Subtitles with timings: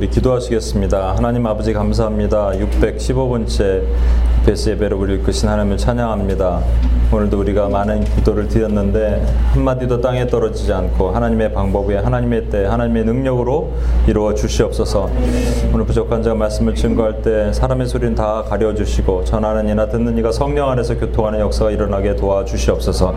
[0.00, 1.14] 우리 기도하시겠습니다.
[1.14, 2.52] 하나님 아버지 감사합니다.
[2.52, 3.82] 615번째
[4.46, 6.62] 베스 예배를 우리 이끄신 하나님을 찬양합니다.
[7.12, 13.04] 오늘도 우리가 많은 기도를 드렸는데 한마디도 땅에 떨어지지 않고 하나님의 방법 에 하나님의 때 하나님의
[13.04, 13.74] 능력으로
[14.06, 15.10] 이루어 주시옵소서.
[15.74, 20.32] 오늘 부족한 자 말씀을 증거할 때 사람의 소리는 다 가려 주시고 전하는 이나 듣는 이가
[20.32, 23.14] 성령 안에서 교통하는 역사가 일어나게 도와 주시옵소서.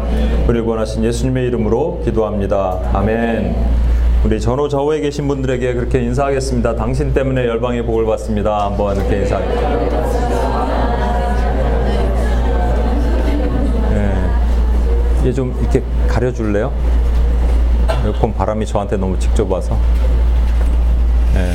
[0.50, 2.78] 우리를 원하신 예수님의 이름으로 기도합니다.
[2.92, 3.93] 아멘.
[4.24, 6.76] 우리 전후 좌우에 계신 분들에게 그렇게 인사하겠습니다.
[6.76, 8.66] 당신 때문에 열방의 복을 받습니다.
[8.66, 10.14] 한번 이렇게 인사하겠습니다.
[15.26, 16.74] 얘좀 이렇게 가려줄래요?
[18.06, 19.78] 에어컨 바람이 저한테 너무 직접 와서.
[21.34, 21.54] 네,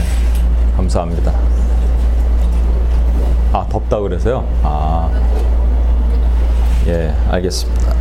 [0.77, 1.33] 감사합니다.
[3.53, 4.47] 아, 덥다 그래서요?
[4.63, 5.11] 아,
[6.87, 7.95] 예, 알겠습니다.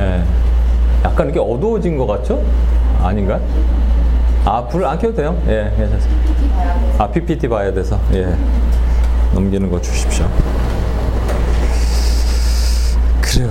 [0.00, 0.24] 예,
[1.18, 2.40] 약간 이렇게 어두워진 것 같죠?
[3.02, 3.40] 아닌가?
[4.44, 5.36] 아, 불 안 켜도 돼요?
[5.48, 6.22] 예, 괜찮습니다.
[6.96, 8.36] 아, PPT 봐야 돼서, 예.
[9.34, 10.26] 넘기는 거 주십시오.
[13.20, 13.50] 그래요.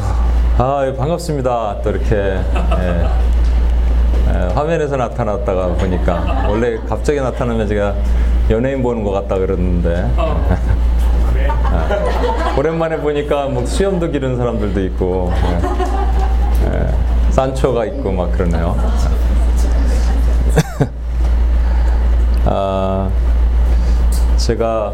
[0.57, 1.81] 아, 반갑습니다.
[1.83, 2.15] 또 이렇게.
[2.15, 3.05] 예.
[4.29, 7.93] 예, 화면에서 나타났다가 보니까 원래 갑자기 나타나면 제가
[8.49, 10.09] 연예인 보는 것 같다 그러는데
[11.35, 11.47] 예.
[12.59, 15.86] 오랜만에 보니까 뭐 수염도 기른 사람들도 있고 예.
[17.38, 17.38] 예.
[17.38, 18.75] 산초가 있고 막 그러네요.
[22.45, 23.09] 아,
[24.38, 24.93] 제가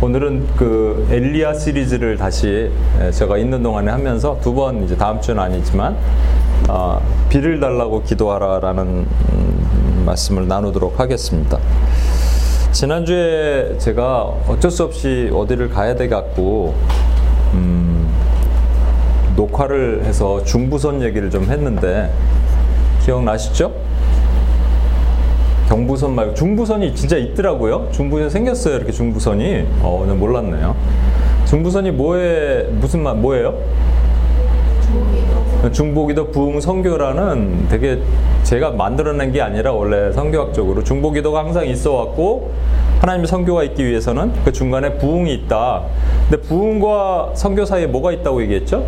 [0.00, 2.70] 오늘은 그 엘리야 시리즈를 다시
[3.12, 5.96] 제가 있는 동안에 하면서 두 번 이제 다음 주는 아니지만
[6.68, 11.58] 어, 비를 달라고 기도하라라는 음, 말씀을 나누도록 하겠습니다.
[12.72, 16.74] 지난주에 제가 어쩔 수 없이 어디를 가야 돼 갖고
[17.52, 17.83] 음,
[19.36, 22.10] 녹화를 해서 중부선 얘기를 좀 했는데
[23.04, 23.72] 기억나시죠?
[25.68, 27.88] 경부선 말고 중부선이 진짜 있더라고요.
[27.90, 28.76] 중부선 생겼어요.
[28.76, 29.66] 이렇게 중부선이.
[29.80, 30.76] 어, 는 몰랐네요.
[31.46, 33.54] 중부선이 뭐에 무슨 말 뭐예요?
[35.72, 37.98] 중보기도 부흥 성교라는 되게
[38.42, 42.52] 제가 만들어낸 게 아니라 원래 성교학적으로 중보기도가 항상 있어 왔고
[43.00, 45.82] 하나님의 선교가 있기 위해서는 그 중간에 부흥이 있다.
[46.28, 48.84] 근데 부흥과 선교 사이에 뭐가 있다고 얘기했죠?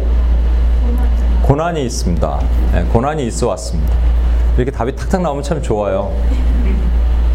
[1.46, 2.40] 고난이 있습니다.
[2.72, 3.94] 네, 고난이 있어 왔습니다.
[4.56, 6.12] 이렇게 답이 탁탁 나오면 참 좋아요.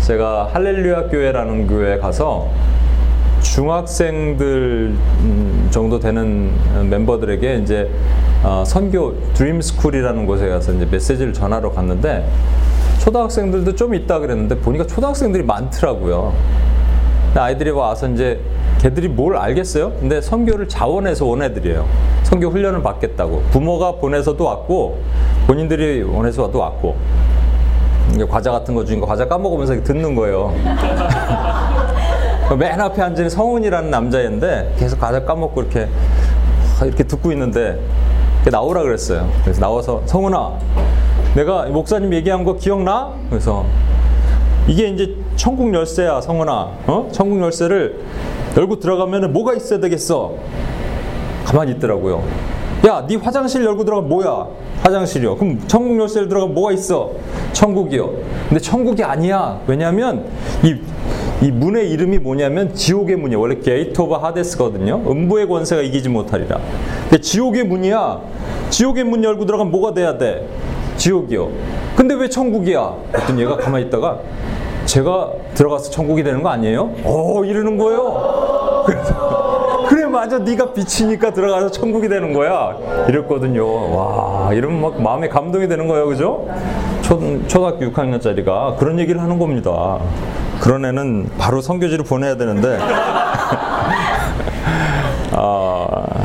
[0.01, 2.49] 제가 할렐루야 교회라는 교회에 가서
[3.39, 6.51] 중학생들 음, 정도 되는
[6.89, 7.89] 멤버들에게 이제
[8.43, 12.29] 어, 선교 Dream School이라는 곳에 가서 이제 메시지를 전하러 갔는데
[12.99, 16.33] 초등학생들도 좀 있다 그랬는데 보니까 초등학생들이 많더라고요.
[17.33, 18.41] 아이들이 와서 이제
[18.81, 19.91] 걔들이 뭘 알겠어요?
[19.99, 21.85] 근데 선교를 자원해서 온 애들이에요.
[22.23, 23.43] 선교 훈련을 받겠다고.
[23.51, 24.97] 부모가 보내서도 왔고
[25.45, 26.95] 본인들이 원해서도 왔고
[28.27, 30.51] 과자 같은 거거 과자 까먹으면서 듣는 거예요.
[32.57, 35.87] 맨 앞에 앉은 성훈이라는 남자인데 계속 과자 까먹고 이렇게
[36.83, 37.79] 이렇게 듣고 있는데
[38.51, 39.29] 나오라 그랬어요.
[39.43, 40.53] 그래서 나와서 성훈아,
[41.35, 43.13] 내가 목사님 얘기한 거 기억나?
[43.29, 43.63] 그래서
[44.67, 46.69] 이게 이제 천국 열쇠야, 성훈아.
[46.87, 47.09] 어?
[47.11, 47.99] 천국 열쇠를
[48.55, 50.33] 열고 들어가면 뭐가 있어야 되겠어?
[51.45, 52.23] 가만히 있더라고요.
[52.87, 54.47] 야, 네 화장실 열고 들어가면 뭐야?
[54.81, 55.37] 화장실이요.
[55.37, 57.11] 그럼 천국 열쇠를 들어가면 뭐가 있어?
[57.53, 58.11] 천국이요.
[58.49, 59.61] 근데 천국이 아니야.
[59.67, 60.25] 왜냐하면
[60.63, 60.75] 이,
[61.45, 63.37] 이 문의 이름이 뭐냐면 지옥의 문이야.
[63.37, 65.03] 원래 Gate of Hades거든요.
[65.07, 66.59] 음부의 권세가 이기지 못하리라.
[67.03, 68.19] 근데 지옥의 문이야.
[68.71, 70.47] 지옥의 문 열고 들어가면 뭐가 돼야 돼?
[70.97, 71.49] 지옥이요.
[71.95, 72.95] 근데 왜 천국이야?
[73.13, 74.19] 어떤 얘가 가만히 있다가
[74.91, 76.91] 제가 들어가서 천국이 되는 거 아니에요?
[77.05, 78.83] 어 이러는 거예요.
[79.87, 80.37] 그래 맞아.
[80.37, 82.75] 네가 빛이니까 들어가서 천국이 되는 거야.
[83.07, 83.95] 이랬거든요.
[83.95, 86.07] 와 이러면 막 마음에 감동이 되는 거예요.
[86.07, 86.45] 그죠?
[87.03, 89.97] 초, 초등학교 6학년짜리가 그런 얘기를 하는 겁니다.
[90.59, 92.77] 그런 애는 바로 성교지를 보내야 되는데.
[95.31, 96.20] 아,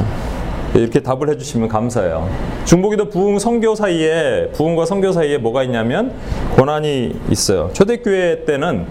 [0.78, 2.28] 이렇게 답을 해주시면 감사해요.
[2.64, 6.12] 중보기도 부흥 성교 사이에 부흥과 성교 사이에 뭐가 있냐면
[6.56, 7.70] 고난이 있어요.
[7.72, 8.86] 초대교회 때는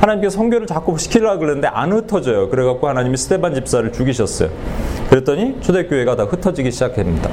[0.00, 2.50] 하나님께서 성교를 자꾸 시키려고 그러는데 안 흩어져요.
[2.50, 4.50] 그래갖고 하나님이 스테반 집사를 죽이셨어요.
[5.10, 7.30] 그랬더니 초대교회가 다 흩어지기 시작합니다.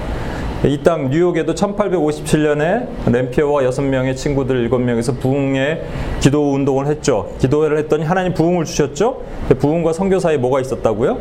[0.63, 5.81] 이 땅 뉴욕에도 1857년에 램피어와 6명의 친구들 7명에서 부흥의
[6.19, 7.33] 기도 운동을 했죠.
[7.39, 9.23] 기도를 했더니 하나님 부흥을 주셨죠.
[9.57, 11.17] 부흥과 성교 사이에 뭐가 있었다고요?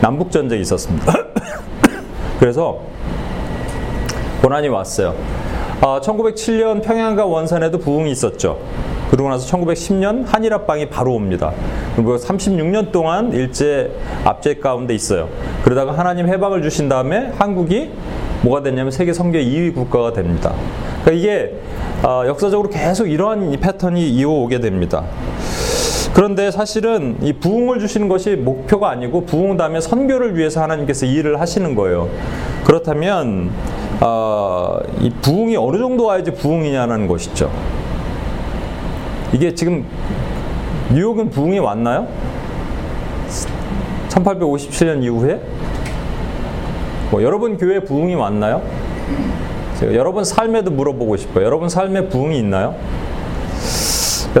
[0.00, 1.12] 남북 전쟁이 있었습니다.
[2.38, 2.80] 그래서
[4.42, 5.14] 고난이 왔어요.
[5.80, 8.58] 아, 1907년 평양과 원산에도 부흥이 있었죠.
[9.10, 11.52] 그러고 나서 1910년 한일합방이 바로 옵니다.
[11.94, 13.92] 그리고 36년 동안 일제
[14.24, 15.28] 압제 가운데 있어요.
[15.62, 17.90] 그러다가 하나님 해방을 주신 다음에 한국이
[18.42, 20.52] 뭐가 됐냐면 세계 선교 2위 국가가 됩니다.
[21.04, 21.54] 그러니까 이게
[22.02, 25.04] 어, 역사적으로 계속 이러한 패턴이 이어오게 됩니다.
[26.14, 31.74] 그런데 사실은 이 부흥을 주시는 것이 목표가 아니고 부흥 다음에 선교를 위해서 하나님께서 일을 하시는
[31.74, 32.08] 거예요.
[32.64, 33.50] 그렇다면
[34.00, 37.50] 어, 이 부흥이 어느 정도 와야지 부흥이냐는 것이죠.
[39.32, 39.84] 이게 지금
[40.92, 42.06] 뉴욕은 부흥이 왔나요?
[44.08, 45.40] 1857년 이후에
[47.10, 48.62] 뭐 여러분 교회 부흥이 왔나요?
[49.82, 51.44] 여러분 삶에도 물어보고 싶어요.
[51.44, 52.76] 여러분 삶에 부흥이 있나요?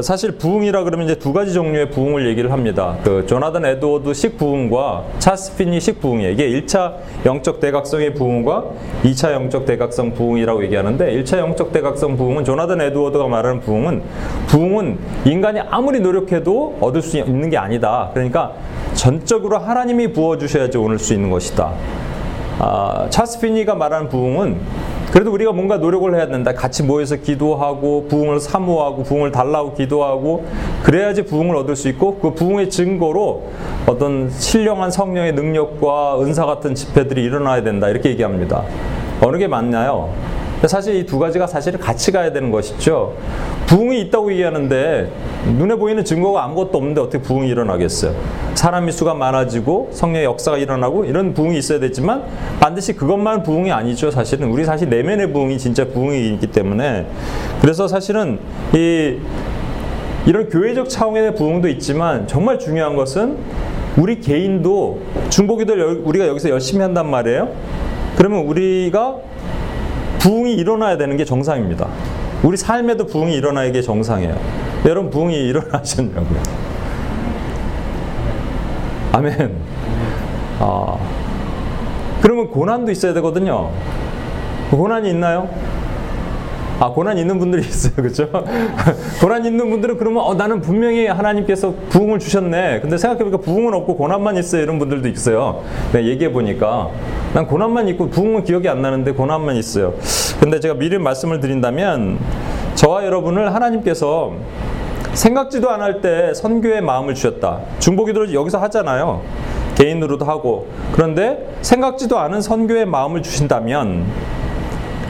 [0.02, 2.96] 사실 부흥이라 그러면 이제 두 가지 종류의 부흥을 얘기를 합니다.
[3.04, 6.32] 그 조나단 에드워드식 부흥과 차스 피니식 부흥이에요.
[6.32, 6.94] 이게 1차
[7.24, 8.64] 영적 대각성의 부흥과
[9.04, 14.02] 2차 영적 대각성 부흥이라고 얘기하는데 1차 영적 대각성 부흥은 조나단 에드워드가 말하는 부흥은
[14.48, 18.10] 부흥은 인간이 아무리 노력해도 얻을 수 있는 게 아니다.
[18.14, 18.52] 그러니까
[18.94, 21.72] 전적으로 하나님이 부어 주셔야지 오늘 수 있는 것이다.
[22.58, 24.58] 아, 차스 피니가 말하는 부흥은
[25.14, 26.52] 그래도 우리가 뭔가 노력을 해야 된다.
[26.52, 30.44] 같이 모여서 기도하고 부흥을 사모하고 부흥을 달라고 기도하고
[30.82, 33.44] 그래야지 부흥을 얻을 수 있고 그 부흥의 증거로
[33.86, 37.88] 어떤 신령한 성령의 능력과 은사 같은 집회들이 일어나야 된다.
[37.88, 38.64] 이렇게 얘기합니다.
[39.22, 40.12] 어느 게 맞나요?
[40.68, 43.14] 사실 이 두 가지가 사실 같이 가야 되는 것이죠.
[43.66, 45.10] 부흥이 있다고 얘기하는데
[45.58, 48.14] 눈에 보이는 증거가 아무것도 없는데 어떻게 부흥이 일어나겠어요?
[48.54, 52.24] 사람의 수가 많아지고 성령의 역사가 일어나고 이런 부흥이 있어야 되지만
[52.60, 54.10] 반드시 그것만 부흥이 아니죠.
[54.10, 57.06] 사실은 우리 사실 내면의 부흥이 진짜 부흥이 있기 때문에
[57.60, 58.38] 그래서 사실은
[58.74, 59.18] 이
[60.26, 63.36] 이런 교회적 차원의 부흥도 있지만 정말 중요한 것은
[63.96, 67.50] 우리 개인도 중보기도를 우리가 여기서 열심히 한단 말이에요.
[68.16, 69.16] 그러면 우리가
[70.24, 71.86] 부흥이 일어나야 되는 게 정상입니다.
[72.42, 74.34] 우리 삶에도 부흥이 일어나야 게 정상이에요.
[74.86, 76.42] 여러분 부흥이 일어나셨냐고요?
[79.12, 79.54] 아멘.
[80.60, 80.96] 아,
[82.22, 83.70] 그러면 고난도 있어야 되거든요.
[84.70, 85.50] 고난이 있나요?
[86.80, 87.94] 아, 고난 있는 분들이 있어요.
[88.02, 88.28] 그죠?
[89.20, 92.80] 고난 있는 분들은 그러면, 어, 나는 분명히 하나님께서 부흥을 주셨네.
[92.80, 94.62] 근데 생각해보니까 부흥은 없고 고난만 있어요.
[94.62, 95.62] 이런 분들도 있어요.
[95.92, 96.90] 내가 얘기해 보니까.
[97.32, 99.94] 난 고난만 있고 부흥은 기억이 안 나는데 고난만 있어요.
[100.40, 102.18] 근데 제가 미리 말씀을 드린다면,
[102.74, 104.32] 저와 여러분을 하나님께서
[105.12, 107.60] 생각지도 않을 때 선교의 마음을 주셨다.
[107.78, 109.22] 중보기도를 여기서 하잖아요.
[109.76, 110.66] 개인으로도 하고.
[110.92, 114.04] 그런데 생각지도 않은 선교의 마음을 주신다면,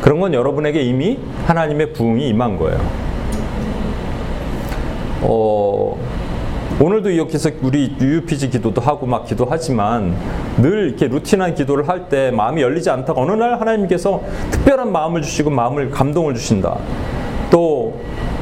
[0.05, 2.79] 그런 건 여러분에게 이미 하나님의 부흥이 임한 거예요.
[5.23, 5.97] 어,
[6.79, 10.15] 오늘도 이렇게 해서 우리 UPG 기도도 하고 막 기도하지만
[10.59, 14.21] 늘 이렇게 루틴한 기도를 할 때 마음이 열리지 않다가 어느 날 하나님께서
[14.51, 16.77] 특별한 마음을 주시고 마음을 감동을 주신다.
[17.51, 17.99] 또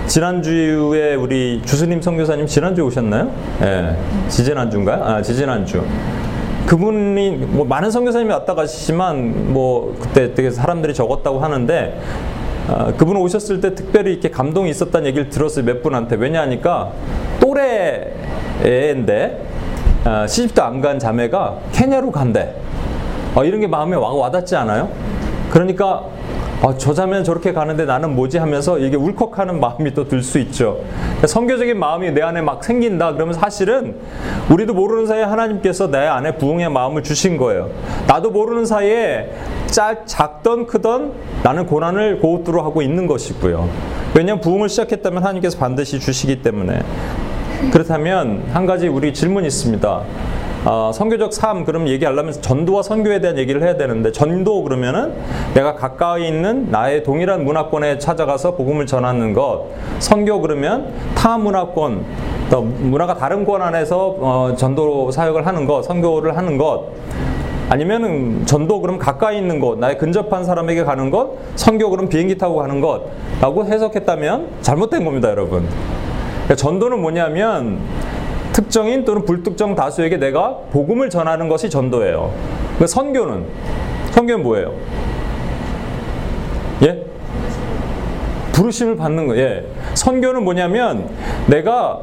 [0.09, 3.31] 지난주에 우리 주스님 선교사님 지난주에 오셨나요?
[3.61, 3.65] 예.
[3.65, 3.97] 네.
[4.29, 5.05] 지지난주인가요?
[5.05, 5.85] 아, 지지난주.
[6.67, 12.01] 그분이 뭐 많은 선교사님이 왔다 가시지만 뭐 그때 되게 사람들이 적었다고 하는데
[12.69, 16.93] 어, 그분 오셨을 때 특별히 이렇게 감동이 있었다는 얘기를 들었어요 몇 분한테 왜냐하니까
[17.41, 18.13] 또래
[18.65, 19.45] 애인데
[20.05, 22.55] 어, 시집도 안 간 자매가 케냐로 간대
[23.35, 24.89] 어, 이런 게 마음에 와, 와닿지 않아요?
[25.51, 26.05] 그러니까
[26.65, 30.79] 아, 저 자매는 저렇게 가는데 나는 뭐지 하면서 이게 울컥하는 마음이 또 들 수 있죠.
[31.01, 33.15] 그러니까 성교적인 마음이 내 안에 막 생긴다.
[33.15, 33.97] 그러면 사실은
[34.49, 37.69] 우리도 모르는 사이에 하나님께서 내 안에 부흥의 마음을 주신 거예요.
[38.07, 39.33] 나도 모르는 사이에
[39.67, 43.69] 짝, 작던 크던 나는 고난을 고우뚜로 하고 있는 것이고요.
[44.15, 46.81] 왜냐하면 부흥을 시작했다면 하나님께서 반드시 주시기 때문에.
[47.73, 50.03] 그렇다면 한 가지 우리 질문이 있습니다.
[50.65, 55.13] 어, 선교적 삶 그럼 얘기하려면 전도와 선교에 대한 얘기를 해야 되는데 전도 그러면은
[55.55, 59.67] 내가 가까이 있는 나의 동일한 문화권에 찾아가서 복음을 전하는 것
[59.99, 62.05] 선교 그러면 타 문화권
[62.51, 66.93] 또 문화가 다른 권 안에서 어, 전도 사역을 하는 것 선교를 하는 것
[67.69, 72.57] 아니면은 전도 그럼 가까이 있는 곳, 나의 근접한 사람에게 가는 것, 선교 그럼 비행기 타고
[72.57, 75.67] 가는 것라고 해석했다면 잘못된 겁니다, 여러분.
[76.45, 77.79] 그러니까 전도는 뭐냐면
[78.53, 82.33] 특정인 또는 불특정 다수에게 내가 복음을 전하는 것이 전도예요.
[82.79, 83.47] 그 선교는
[84.13, 84.75] 선교는 뭐예요?
[86.83, 87.05] 예?
[88.53, 89.43] 부르심을 받는 거예요.
[89.43, 89.65] 예.
[89.95, 91.09] 선교는 뭐냐면
[91.47, 92.01] 내가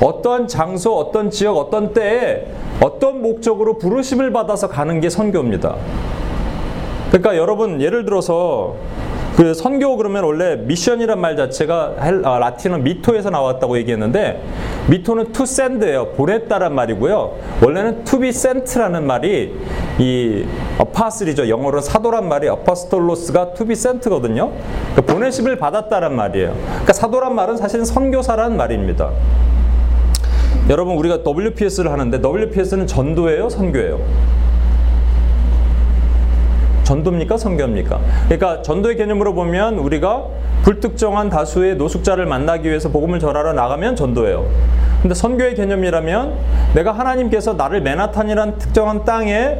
[0.00, 2.46] 어떠한 장소, 어떤 지역, 어떤 때에
[2.80, 5.76] 어떤 목적으로 부르심을 받아서 가는 게 선교입니다.
[7.08, 8.76] 그러니까 여러분 예를 들어서
[9.40, 14.38] 그 선교 그러면 원래 미션이란 말 자체가 아, 라틴어 미토에서 나왔다고 얘기했는데
[14.90, 16.08] 미토는 to send예요.
[16.08, 17.38] 보냈다란 말이고요.
[17.64, 19.56] 원래는 to be sent라는 말이
[19.98, 20.44] 이
[20.76, 21.48] 어파슬이죠.
[21.48, 24.52] 영어로 사도란 말이 어퍼스톨로스가 to be sent거든요.
[24.92, 26.54] 그러니까 보내심을 받았다란 말이에요.
[26.68, 29.10] 그러니까 사도란 말은 사실은 선교사라는 말입니다.
[30.68, 34.00] 여러분 우리가 WPS를 하는데 WPS는 전도예요, 선교예요?
[36.90, 37.36] 전도입니까?
[37.36, 38.00] 선교입니까?
[38.24, 40.24] 그러니까 전도의 개념으로 보면 우리가
[40.64, 44.46] 불특정한 다수의 노숙자를 만나기 위해서 복음을 전하러 나가면 전도예요.
[45.00, 46.34] 근데 선교의 개념이라면
[46.74, 49.58] 내가 하나님께서 나를 맨하탄이란 특정한 땅에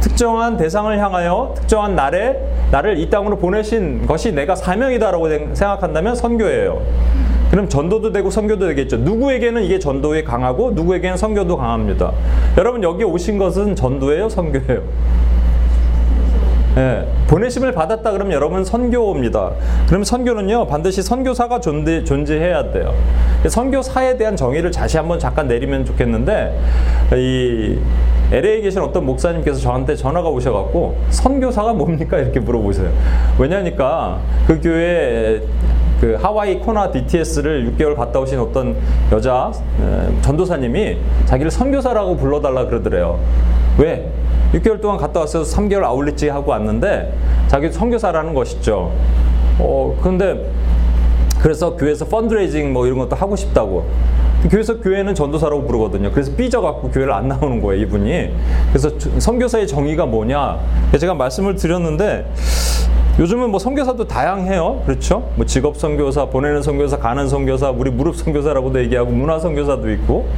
[0.00, 2.36] 특정한 대상을 향하여 특정한 날에
[2.70, 6.82] 나를 이 땅으로 보내신 것이 내가 사명이다라고 생각한다면 선교예요.
[7.50, 8.98] 그럼 전도도 되고 선교도 되겠죠.
[8.98, 12.12] 누구에게는 이게 전도에 강하고 누구에게는 선교도 강합니다.
[12.58, 14.82] 여러분 여기 오신 것은 전도예요, 선교예요.
[16.76, 19.52] 예, 보내심을 받았다 그러면 여러분 선교입니다.
[19.88, 22.92] 그럼 선교는요 반드시 선교사가 존재, 존재해야 돼요.
[23.48, 26.58] 선교사에 대한 정의를 다시 한번 잠깐 내리면 좋겠는데
[27.14, 27.78] 이
[28.30, 32.90] LA에 계신 어떤 목사님께서 저한테 전화가 오셔갖고 선교사가 뭡니까 이렇게 물어보세요.
[33.38, 35.40] 왜냐니까 그 교회
[36.00, 38.76] 그 하와이 코나 DTS를 6개월 갔다 오신 어떤
[39.12, 39.50] 여자
[40.22, 43.18] 전도사님이 자기를 선교사라고 불러달라 그러더래요.
[43.78, 44.10] 왜?
[44.54, 47.12] 6개월 동안 갔다 와서 3개월 아울렛지 하고 왔는데
[47.48, 48.92] 자기 선교사라는 것이죠.
[49.58, 50.50] 어, 근데
[51.40, 53.86] 그래서 교회에서 펀드레이징 뭐 이런 것도 하고 싶다고.
[54.50, 56.10] 교회에서 교회는 전도사라고 부르거든요.
[56.12, 58.30] 그래서 삐져갖고 교회를 안 나오는 거예요, 이분이.
[58.70, 60.58] 그래서 선교사의 정의가 뭐냐.
[60.98, 62.26] 제가 말씀을 드렸는데
[63.18, 64.82] 요즘은 뭐 선교사도 다양해요.
[64.84, 65.30] 그렇죠?
[65.36, 70.28] 뭐 직업 선교사, 보내는 선교사, 가는 선교사, 우리 무릎 선교사라고도 얘기하고 문화 선교사도 있고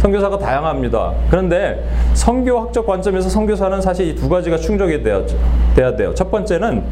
[0.00, 1.14] 선교사가 다양합니다.
[1.30, 1.82] 그런데
[2.16, 6.14] 선교학적 관점에서 선교사는 사실 이 두 가지가 충족이 돼야 돼요.
[6.14, 6.82] 첫 번째는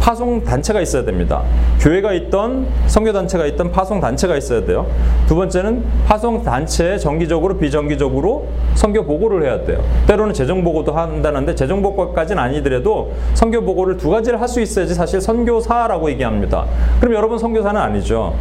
[0.00, 1.42] 파송 단체가 있어야 됩니다.
[1.78, 4.86] 교회가 있던 선교 단체가 있던 파송 단체가 있어야 돼요.
[5.28, 9.84] 두 번째는 파송 단체에 정기적으로 비정기적으로 선교 보고를 해야 돼요.
[10.06, 15.20] 때로는 재정 보고도 한다는데 재정 보고까지는 아니더라도 선교 보고를 두 가지를 할 수 있어야지 사실
[15.20, 16.64] 선교사라고 얘기합니다.
[16.98, 18.34] 그럼 여러분 선교사는 아니죠.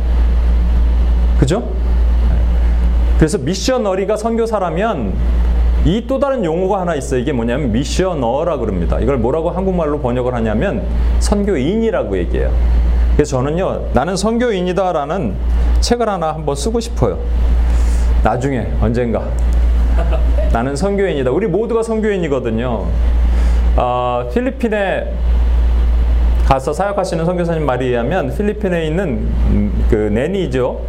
[1.38, 1.64] 그죠?
[3.18, 5.14] 그래서 미셔너리가 선교사라면
[5.86, 7.20] 이 또 다른 용어가 하나 있어요.
[7.22, 9.00] 이게 뭐냐면 미셔너라 그럽니다.
[9.00, 10.84] 이걸 뭐라고 한국말로 번역을 하냐면
[11.20, 12.52] 선교인이라고 얘기해요.
[13.16, 15.36] 그래서 저는요, 나는 선교인이다라는
[15.82, 17.20] 책을 하나 한번 쓰고 싶어요.
[18.24, 19.24] 나중에 언젠가.
[20.52, 21.32] 나는 선교인이다.
[21.32, 22.86] 우리 모두가 선교인이거든요.
[23.78, 25.14] 어, 필리핀에
[26.46, 29.28] 가서 사역하시는 선교사님 말에 의하면 필리핀에 있는
[29.90, 30.82] 그 nanny죠.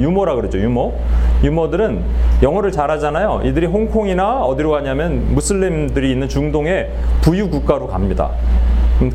[0.00, 0.58] 유, 모라 그러죠.
[0.58, 0.98] 유모.
[1.42, 2.02] 유모들은
[2.42, 3.42] 영어를 잘하잖아요.
[3.44, 6.90] 이들이 홍콩이나 어디로 가냐면 무슬림들이 있는 중동의
[7.22, 8.30] 부유 국가로 갑니다.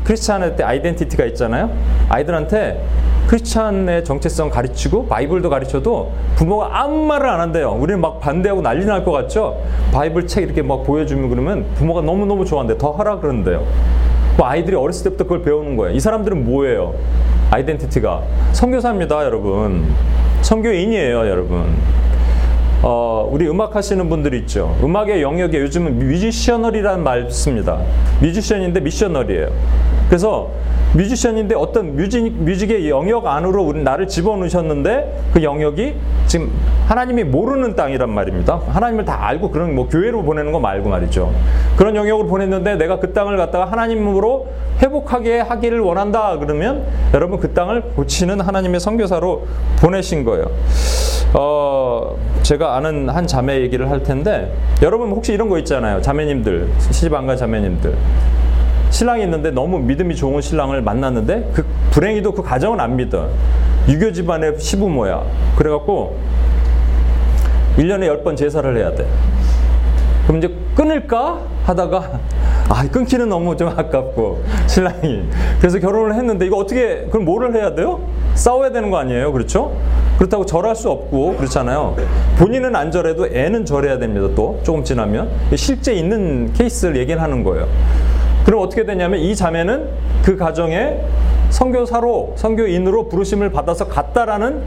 [0.04, 1.70] 크리스찬한테 identity가 있잖아요.
[2.10, 2.84] 아이들한테
[3.26, 7.72] 크리스찬의 정체성 가르치고 바이블도 가르쳐도 부모가 아무 말을 안 한대요.
[7.78, 9.58] 우리는 막 반대하고 난리 날 것 같죠?
[9.92, 12.76] 바이블 책 이렇게 막 보여주면 그러면 부모가 너무너무 좋아한대.
[12.78, 13.64] 더 하라 그러는데요.
[14.36, 15.94] 그 아이들이 어렸을 때부터 그걸 배우는 거예요.
[15.94, 16.94] 이 사람들은 뭐예요?
[17.50, 19.86] identity가 선교사입니다, 여러분.
[20.42, 21.76] 선교인이에요, 여러분.
[22.82, 24.76] 어, 우리 음악 하시는 분들 있죠.
[24.82, 27.80] 음악의 영역에 요즘은 musicional이라는 말 씁니다.
[28.20, 29.48] 뮤지션인데 missional이에요.
[30.08, 30.50] 그래서
[30.94, 36.50] 뮤지션인데 어떤 music, music의 영역 안으로 우리 나를 집어넣으셨는데 그 영역이 지금
[36.86, 38.60] 하나님이 모르는 땅이란 말입니다.
[38.68, 41.34] 하나님을 다 알고 그런 뭐 교회로 보내는 거 말고 말이죠.
[41.76, 44.48] 그런 영역으로 보냈는데 내가 그 땅을 갖다가 하나님으로
[44.80, 49.46] 회복하게 하기를 원한다 그러면 여러분 그 땅을 고치는 하나님의 선교사로
[49.80, 50.46] 보내신 거예요.
[51.34, 56.00] 어, 제가 아는 한 자매 얘기를 할 텐데 여러분 혹시 이런 거 있잖아요.
[56.00, 57.94] 자매님들, 시집안간 자매님들.
[58.90, 63.28] 신랑이 있는데 너무 믿음이 좋은 신랑을 만났는데 그 불행히도 그 가정은 안 믿어.
[63.88, 65.22] 유교 집안의 시부모야.
[65.56, 66.16] 그래갖고
[67.76, 69.06] 1년에 10번 제사를 해야 돼.
[70.26, 72.20] 그럼 이제 끊을까 하다가
[72.68, 75.22] 아 끊기는 너무 좀 아깝고 신랑이
[75.58, 78.00] 그래서 결혼을 했는데 이거 어떻게 그럼 뭐를 해야 돼요?
[78.34, 79.74] 싸워야 되는 거 아니에요 그렇죠?
[80.18, 81.96] 그렇다고 절할 수 없고 그렇잖아요
[82.38, 87.66] 본인은 안 절해도 애는 절해야 됩니다 또 조금 지나면 실제 있는 케이스를 얘기를 하는 거예요
[88.44, 89.88] 그럼 어떻게 되냐면 이 자매는
[90.24, 91.00] 그 가정에
[91.50, 94.62] 선교사로 선교인으로 부르심을 받아서 갔다라는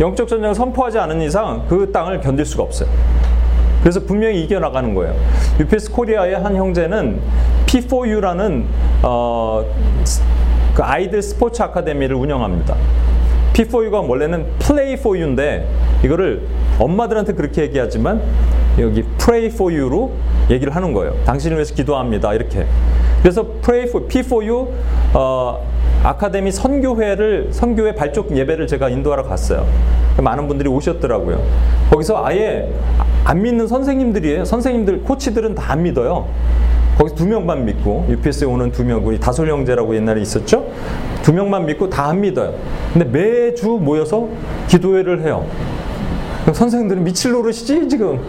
[0.00, 2.88] 영적 전쟁을 선포하지 않은 이상 그 땅을 견딜 수가 없어요.
[3.80, 5.14] 그래서 분명히 이겨나가는 거예요.
[5.60, 7.20] UPS 코리아의 한 형제는
[7.66, 8.64] P4U라는
[9.02, 9.64] 어,
[10.74, 12.76] 그 아이들 스포츠 아카데미를 운영합니다.
[13.52, 15.68] P4U가 원래는 Play for You인데
[16.04, 16.42] 이거를
[16.78, 18.22] 엄마들한테 그렇게 얘기하지만
[18.78, 20.12] 여기 Pray for You로
[20.50, 21.14] 얘기를 하는 거예요.
[21.24, 22.32] 당신을 위해서 기도합니다.
[22.34, 22.66] 이렇게.
[23.20, 24.68] 그래서 Pray for P4U
[25.14, 25.66] 어,
[26.02, 29.66] 아카데미 선교회를 선교회 발족 예배를 제가 인도하러 갔어요.
[30.20, 31.40] 많은 분들이 오셨더라고요.
[31.90, 32.72] 거기서 아예
[33.24, 34.44] 안 믿는 선생님들이에요.
[34.44, 36.26] 선생님들 코치들은 다 안 믿어요.
[36.98, 40.66] 거기서 두 명만 믿고 UPS에 오는 두 명, 우리 다솔 형제라고 옛날에 있었죠.
[41.22, 42.54] 두 명만 믿고 다 안 믿어요.
[42.92, 44.28] 근데 매주 모여서
[44.68, 45.46] 기도회를 해요.
[46.52, 48.20] 선생님들은 미칠 노릇이지 지금,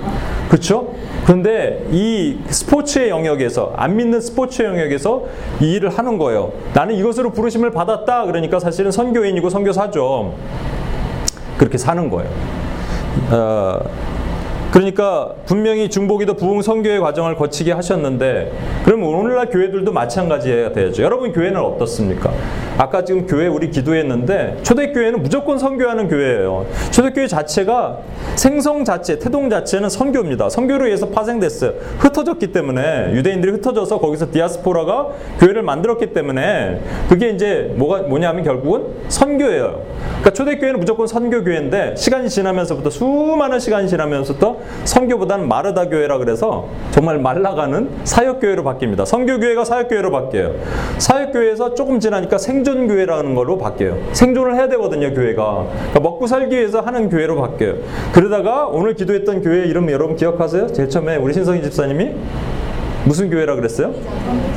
[0.48, 0.94] 그렇죠?
[1.26, 5.24] 그런데 이 스포츠의 영역에서 안 믿는 스포츠의 영역에서
[5.60, 6.52] 이 일을 하는 거예요.
[6.76, 8.26] 나는 이것으로 부르심을 받았다.
[8.26, 10.36] 그러니까 사실은 선교인이고 선교사죠.
[11.58, 12.30] 그렇게 사는 거예요.
[13.32, 13.80] 어,
[14.74, 18.52] 그러니까 분명히 중보기도 부흥 선교의 과정을 거치게 하셨는데
[18.84, 21.04] 그럼 오늘날 교회들도 마찬가지해야 되죠.
[21.04, 22.34] 여러분 교회는 어떻습니까?
[22.80, 26.66] 아까 지금 교회 우리 기도했는데 초대교회는 무조건 선교하는 교회예요.
[26.90, 28.00] 초대교회 자체가
[28.36, 30.50] 생성 자체, 태동 자체는 선교입니다.
[30.50, 31.74] 선교로 의해서 파생됐어요.
[32.00, 39.84] 흩어졌기 때문에 유대인들이 흩어져서 거기서 디아스포라가 교회를 만들었기 때문에 그게 이제 뭐가 뭐냐면 결국은 선교예요.
[40.04, 47.90] 그러니까 초대교회는 무조건 선교교회인데 시간이 지나면서부터 수많은 시간이 지나면서부터 선교보다는 마르다 교회라 그래서 정말 말라가는
[48.04, 49.06] 사역 교회로 바뀝니다.
[49.06, 50.52] 선교 교회가 사역 교회로 바뀌어요.
[50.98, 53.98] 사역 교회에서 조금 지나니까 생존 교회라는 걸로 바뀌어요.
[54.14, 55.66] 생존을 해야 되거든요, 교회가.
[55.70, 57.76] 그러니까 먹고 살기 위해서 하는 교회로 바뀌어요.
[58.14, 60.74] 그러다가 오늘 기도했던 교회 이름 여러분 기억하세요?
[60.74, 62.12] 제일 처음에 우리 신성희 집사님이
[63.06, 63.94] 무슨 교회라 그랬어요?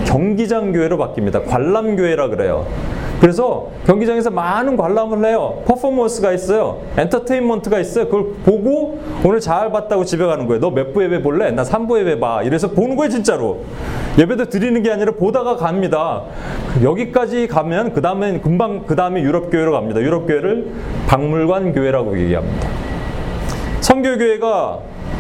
[0.06, 1.46] 경기장 교회로 바뀝니다.
[1.46, 2.66] 관람 교회라 그래요.
[3.20, 5.62] 그래서 경기장에서 많은 관람을 해요.
[5.64, 6.82] 퍼포먼스가 있어요.
[6.98, 8.04] 엔터테인먼트가 있어요.
[8.06, 10.60] 그걸 보고 오늘 잘 봤다고 집에 가는 거예요.
[10.60, 11.50] 너 몇 부 예배 볼래?
[11.50, 12.42] 나 3부 예배 봐.
[12.42, 13.60] 이래서 보는 거예요, 진짜로.
[14.18, 16.24] 예배도 드리는 게 아니라 보다가 갑니다.
[16.82, 20.00] 여기까지 가면 그 다음에 금방 그 다음에 유럽 교회로 갑니다.
[20.00, 20.72] 유럽 교회를
[21.06, 22.68] 박물관 교회라고 얘기합니다.
[23.80, 24.78] 성교교회가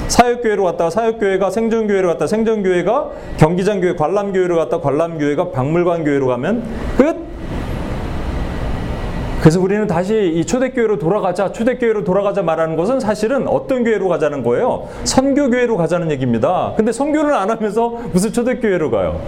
[0.08, 6.62] 사역교회로 갔다가 사역교회가 생존교회로 갔다가 생존교회가 경기장교회 관람교회로 갔다가 관람교회가 박물관교회로 가면
[6.98, 7.25] 끝!
[9.46, 14.88] 그래서 우리는 다시 이 초대교회로 돌아가자, 초대교회로 돌아가자 말하는 것은 사실은 어떤 교회로 가자는 거예요?
[15.04, 16.72] 선교교회로 가자는 얘기입니다.
[16.76, 19.20] 근데 선교를 안 하면서 무슨 초대교회로 가요?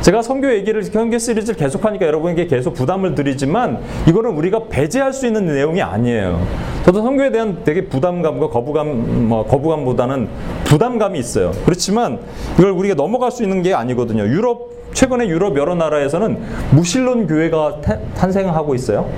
[0.00, 5.46] 제가 선교 얘기를 현교 시리즈를 계속하니까 여러분에게 계속 부담을 드리지만 이거는 우리가 배제할 수 있는
[5.46, 6.40] 내용이 아니에요.
[6.84, 10.28] 저도 선교에 대한 되게 부담감과 거부감, 뭐 거부감보다는
[10.64, 11.52] 부담감이 있어요.
[11.64, 12.20] 그렇지만
[12.58, 14.22] 이걸 우리가 넘어갈 수 있는 게 아니거든요.
[14.24, 16.38] 유럽 최근에 유럽 여러 나라에서는
[16.70, 17.80] 무신론 교회가
[18.16, 19.10] 탄생하고 있어요.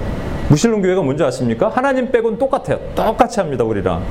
[0.51, 1.69] 무신론 교회가 뭔지 아십니까?
[1.69, 2.81] 하나님 빼곤 똑같아요.
[2.97, 4.03] 똑같이 합니다, 우리랑.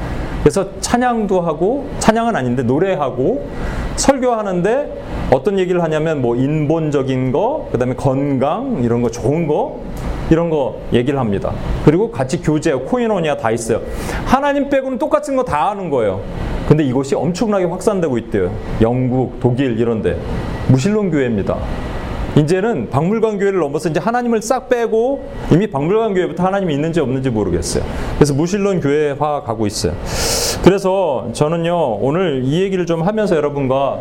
[0.42, 3.46] 그래서 찬양도 하고, 찬양은 아닌데 노래하고,
[3.98, 9.82] 설교하는데 어떤 얘기를 하냐면 뭐 인본적인 거, 그 다음에 건강, 이런 거 좋은 거,
[10.30, 11.52] 이런 거 얘기를 합니다.
[11.84, 13.82] 그리고 같이 교제, 코인원이야 다 있어요.
[14.26, 16.22] 하나님 빼고는 똑같은 거 다 하는 거예요.
[16.70, 18.50] 근데 이것이 엄청나게 확산되고 있대요.
[18.80, 20.18] 영국, 독일 이런데
[20.70, 21.58] 무신론 교회입니다.
[22.38, 27.84] 이제는 박물관 교회를 넘어서 이제 하나님을 싹 빼고 이미 박물관 교회부터 하나님이 있는지 없는지 모르겠어요.
[28.16, 29.94] 그래서 무신론 교회화 가고 있어요.
[30.64, 34.00] 그래서 저는요 오늘 이 얘기를 좀 하면서 여러분과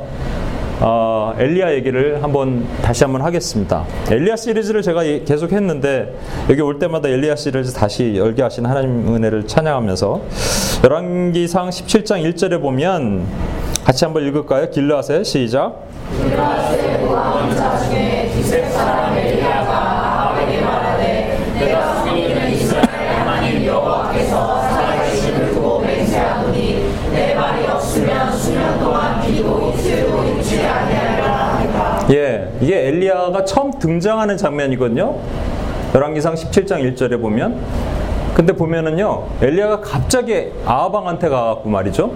[0.80, 3.84] 어, 엘리야 얘기를 한번 다시 한번 하겠습니다.
[4.10, 6.14] 엘리야 시리즈를 제가 계속 했는데
[6.48, 10.20] 여기 올 때마다 엘리야 시리즈 다시 열게 하신 하나님 은혜를 찬양하면서
[10.84, 13.26] 열왕기상 17장 1절에 보면
[13.84, 14.70] 같이 한번 읽을까요?
[14.70, 15.82] 길르앗의 시작.
[16.22, 18.07] 길르앗의
[32.10, 35.16] 예, 이게 엘리야가 처음 등장하는 장면이거든요.
[35.94, 37.60] 열왕기상 17장 1절에 보면
[38.34, 42.12] 근데 보면은요 엘리야가 갑자기 아하방한테 가고 말이죠.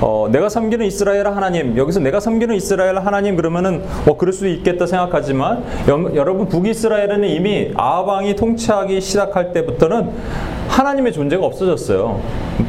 [0.00, 4.86] 어, 내가 섬기는 이스라엘 하나님 여기서 내가 섬기는 이스라엘 하나님 그러면은 뭐 그럴 수 있겠다
[4.86, 10.10] 생각하지만 여, 여러분 북이스라엘은 이미 아방이 통치하기 시작할 때부터는
[10.68, 12.20] 하나님의 존재가 없어졌어요.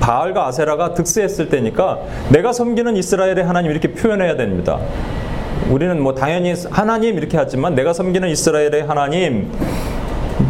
[0.02, 4.80] 바알과 아세라가 득세했을 때니까 내가 섬기는 이스라엘의 하나님 이렇게 표현해야 됩니다.
[5.70, 9.50] 우리는 뭐 당연히 하나님 이렇게 하지만 내가 섬기는 이스라엘의 하나님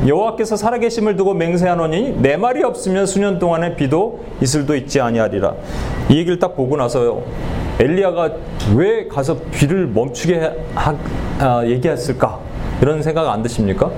[0.06, 5.54] 여호와께서 살아계심을 두고 맹세하노니 내 말이 없으면 수년 동안의 비도 이슬도 있지 아니하리라.
[6.10, 7.22] 이 얘기를 딱 보고 나서
[7.80, 8.32] 엘리야가
[8.76, 10.96] 왜 가서 비를 멈추게 하,
[11.40, 12.40] 아, 얘기했을까?
[12.82, 13.92] 이런 생각 안 드십니까?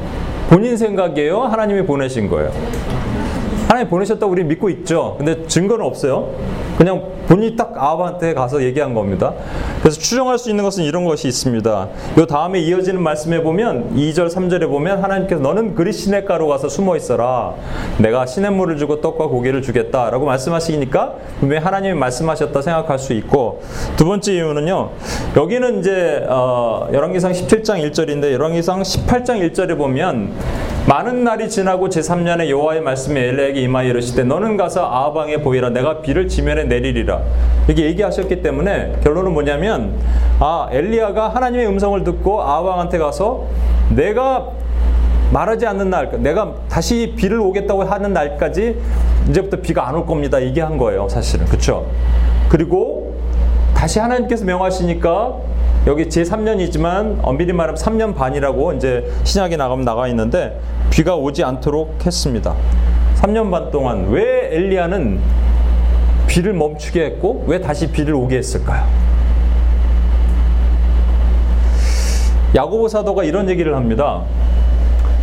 [0.50, 1.42] 본인 생각이에요?
[1.42, 2.52] 하나님이 보내신 거예요?
[3.68, 5.16] 하나님 보내셨다고 우리 믿고 있죠.
[5.18, 6.30] 근데 증거는 없어요.
[6.78, 9.34] 그냥 본인이 딱 아합한테 가서 얘기한 겁니다.
[9.80, 11.88] 그래서 추정할 수 있는 것은 이런 것이 있습니다.
[12.18, 17.54] 요 다음에 이어지는 말씀에 보면 2절 3절에 보면 하나님께서 너는 그리 시냇가로 가서 숨어 있어라.
[18.00, 23.62] 내가 시냇물을 주고 떡과 고기를 주겠다라고 말씀하시니까 분명히 하나님이 말씀하셨다 생각할 수 있고
[23.96, 24.90] 두 번째 이유는요.
[25.38, 30.32] 여기는 이제 어, 열왕기상 17장 1절인데 열왕기상 18장 1절에 보면
[30.88, 36.28] 많은 날이 지나고 제3년에 여호와의 말씀이 엘레에게 임하여 이르시되 너는 가서 아방에 보이라 내가 비를
[36.28, 37.22] 지면에 내리리라
[37.68, 39.96] 이렇게 얘기하셨기 때문에 결론은 뭐냐면
[40.40, 43.46] 아 엘리야가 하나님의 음성을 듣고 아방한테 가서
[43.92, 44.50] 내가
[45.32, 48.78] 말하지 않는 날, 내가 다시 비를 오겠다고 하는 날까지
[49.30, 50.40] 이제부터 비가 안 올 겁니다.
[50.44, 51.48] 얘기한 거예요, 사실은.
[51.48, 51.88] 그렇죠?
[52.50, 53.16] 그리고
[53.74, 55.34] 다시 하나님께서 명하시니까
[55.86, 60.58] 여기 제 3년이지만 엄밀히 말하면 3년 반이라고 이제 신약에 나가면 나가 있는데
[60.90, 62.56] 비가 오지 않도록 했습니다.
[63.16, 65.20] 3년 반 동안 왜 엘리야는
[66.28, 68.88] 비를 멈추게 했고 왜 다시 비를 오게 했을까요?
[72.56, 74.24] 야고보 사도가 이런 얘기를 합니다.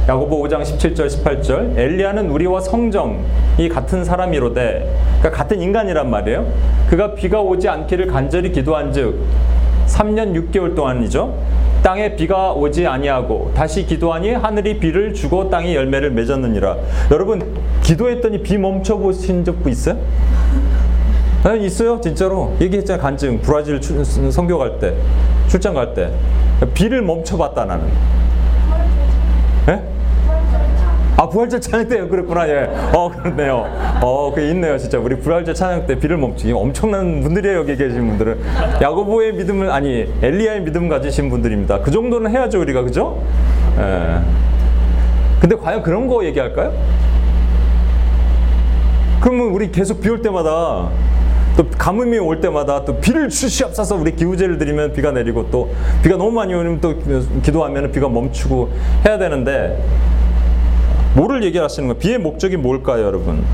[0.09, 6.47] 야고보 5장 17절 18절 엘리야는 우리와 성정이 같은 사람이로되 그러니까 같은 인간이란 말이에요.
[6.91, 9.25] 그가 비가 오지 않기를 간절히 기도한즉
[9.91, 11.35] 3년 6개월 동안이죠.
[11.83, 16.77] 땅에 비가 오지 아니하고 다시 기도하니 하늘이 비를 주고 땅이 열매를 맺었느니라.
[17.11, 17.43] 여러분
[17.83, 19.99] 기도했더니 비 멈춰 보신 적 있어요?
[21.43, 22.55] 아, 있어요, 진짜로.
[22.61, 23.41] 얘기했잖아요, 간증.
[23.41, 24.95] 브라질 성교 갈 때,
[25.49, 26.11] 출장 갈 때.
[26.75, 27.87] 비를 멈춰봤다, 나는.
[29.71, 29.90] 예?
[31.31, 32.69] 아, 부활절 찬양 때 그랬구나, 예.
[32.93, 33.65] 어, 그렇네요.
[34.03, 34.99] 어, 그 있네요, 진짜.
[34.99, 36.53] 우리 부활절 찬양 때 비를 멈추기.
[36.53, 38.41] 엄청난 분들이에요, 여기 계신 분들은.
[38.83, 41.83] 야고보의 믿음을, 아니, 엘리야의 믿음 가지신 분들입니다.
[41.83, 43.23] 그 정도는 해야죠, 우리가, 그죠?
[43.79, 44.19] 예.
[45.41, 46.73] 근데 과연 그런 거 얘기할까요?
[49.21, 50.89] 그러면 우리 계속 비 올 때마다
[51.57, 55.71] 또 가뭄이 올 때마다 또 비를 주시옵소서 우리 기우제를 드리면 비가 내리고 또
[56.03, 56.95] 비가 너무 많이 오면 또
[57.43, 58.71] 기도하면 비가 멈추고
[59.07, 59.83] 해야 되는데
[61.21, 61.99] 뭐를 얘기하시는 거예요?
[61.99, 63.45] 비의 목적이 뭘까요, 여러분?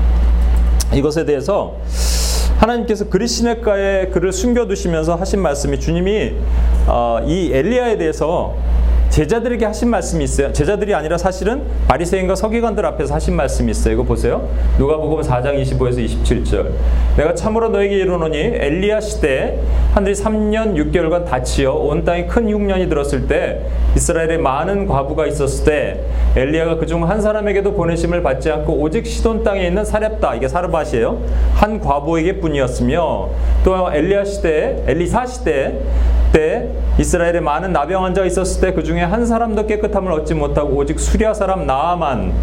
[0.93, 1.75] 이것에 대해서
[2.59, 6.33] 하나님께서 그리시네가에 그를 숨겨두시면서 하신 말씀이 주님이
[6.87, 8.55] 어, 이 엘리야에 대해서
[9.17, 10.53] 제자들에게 하신 말씀이 있어요.
[10.53, 13.95] 제자들이 아니라 사실은 바리새인과 서기관들 앞에서 하신 말씀이 있어요.
[13.95, 14.47] 이거 보세요.
[14.77, 16.67] 누가복음 4장 25에서 27절.
[17.17, 19.57] 내가 참으로 너에게 이르노니 엘리야 시대에
[19.95, 25.99] 하늘이 3년 6개월간 닫히어 온 땅에 큰 흉년이 들었을 때 이스라엘에 많은 과부가 있었을 때
[26.35, 31.23] 엘리야가 그중 한 사람에게도 보내심을 받지 않고 오직 시돈 땅에 있는 사렙다 이게 사르밧이에요.
[31.55, 33.29] 한 과부에게 뿐이었으며
[33.65, 35.79] 또 엘리야 시대에 엘리사 시대에
[36.31, 40.99] 때 이스라엘에 많은 나병 환자가 있었을 때 그 중에 한 사람도 깨끗함을 얻지 못하고 오직
[40.99, 42.33] 수리아 사람 나아만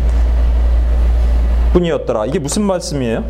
[1.72, 2.26] 뿐이었더라.
[2.26, 3.24] 이게 무슨 말씀이에요?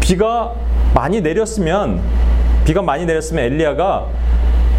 [0.00, 0.52] 비가
[0.94, 2.00] 많이 내렸으면
[2.64, 4.06] 비가 많이 내렸으면 엘리야가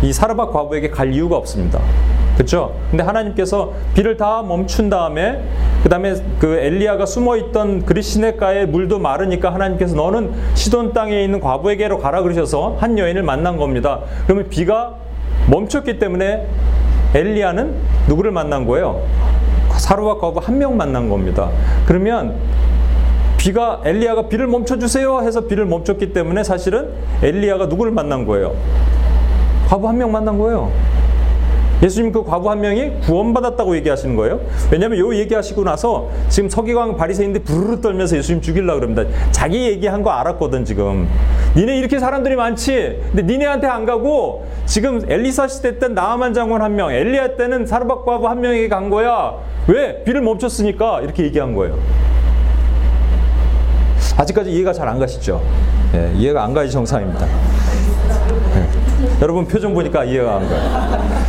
[0.04, 1.80] 이 사르밧 과부에게 갈 이유가 없습니다.
[2.36, 2.76] 그렇죠?
[2.92, 5.42] 근데 하나님께서 비를 다 멈춘 다음에
[5.84, 12.22] 그다음에 그 엘리야가 숨어 있던 그리시네가의 물도 마르니까 하나님께서 너는 시돈 땅에 있는 과부에게로 가라
[12.24, 14.02] 그러셔서 한 여인을 만난 겁니다.
[14.26, 14.96] 그러면 비가
[15.50, 16.46] 멈췄기 때문에
[17.14, 17.74] 엘리야는
[18.10, 19.02] 누구를 만난 거예요?
[19.78, 21.50] 사르와 과부 한 명 만난 겁니다.
[21.86, 22.36] 그러면
[23.38, 26.90] 비가 엘리야가 비를 멈춰 주세요 해서 비를 멈췄기 때문에 사실은
[27.22, 28.54] 엘리야가 누구를 만난 거예요?
[29.70, 30.72] 과부 한 명 만난 거예요.
[31.84, 34.40] 예수님 그 과부 한 명이 구원받았다고 얘기하시는 거예요.
[34.72, 39.04] 왜냐하면 요 얘기하시고 나서 지금 서기관 바리새인들 부르르 떨면서 예수님 죽이려고 그럽니다.
[39.32, 41.08] 자기 얘기한 거 알았거든 지금.
[41.56, 43.02] 니네 이렇게 사람들이 많지.
[43.12, 48.06] 근데 니네한테 안 가고 지금 엘리사 시대 때 나아만 장군 한 명, 엘리야 때는 사르밧
[48.06, 49.34] 과부 한 명에게 간 거야.
[49.68, 50.04] 왜?
[50.04, 51.78] 비를 멈췄으니까 이렇게 얘기한 거예요.
[54.18, 55.42] 아직까지 이해가 잘 안 가시죠?
[55.94, 57.26] 예, 이해가 안 가지 정상입니다.
[57.26, 59.22] 예.
[59.22, 61.25] 여러분 표정 보니까 이해가 안 가요.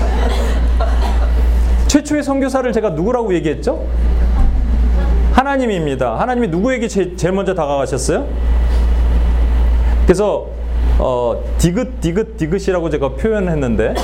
[1.86, 3.86] 최초의 선교사를 제가 누구라고 얘기했죠?
[5.32, 6.18] 하나님입니다.
[6.18, 8.26] 하나님이 누구에게 제, 일 먼저 다가가셨어요?
[10.04, 10.46] 그래서
[10.98, 13.94] 어, 디귿, 디귿, 디귿이라고 제가 표현했는데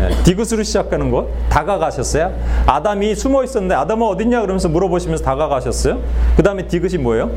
[0.00, 2.34] 네, 디귿으로 시작하는 것 다가가셨어요.
[2.66, 6.00] 아담이 숨어 있었는데 아담은 어딨냐 그러면서 물어보시면서 다가가셨어요.
[6.36, 7.30] 그 다음에 디귿이 뭐예요?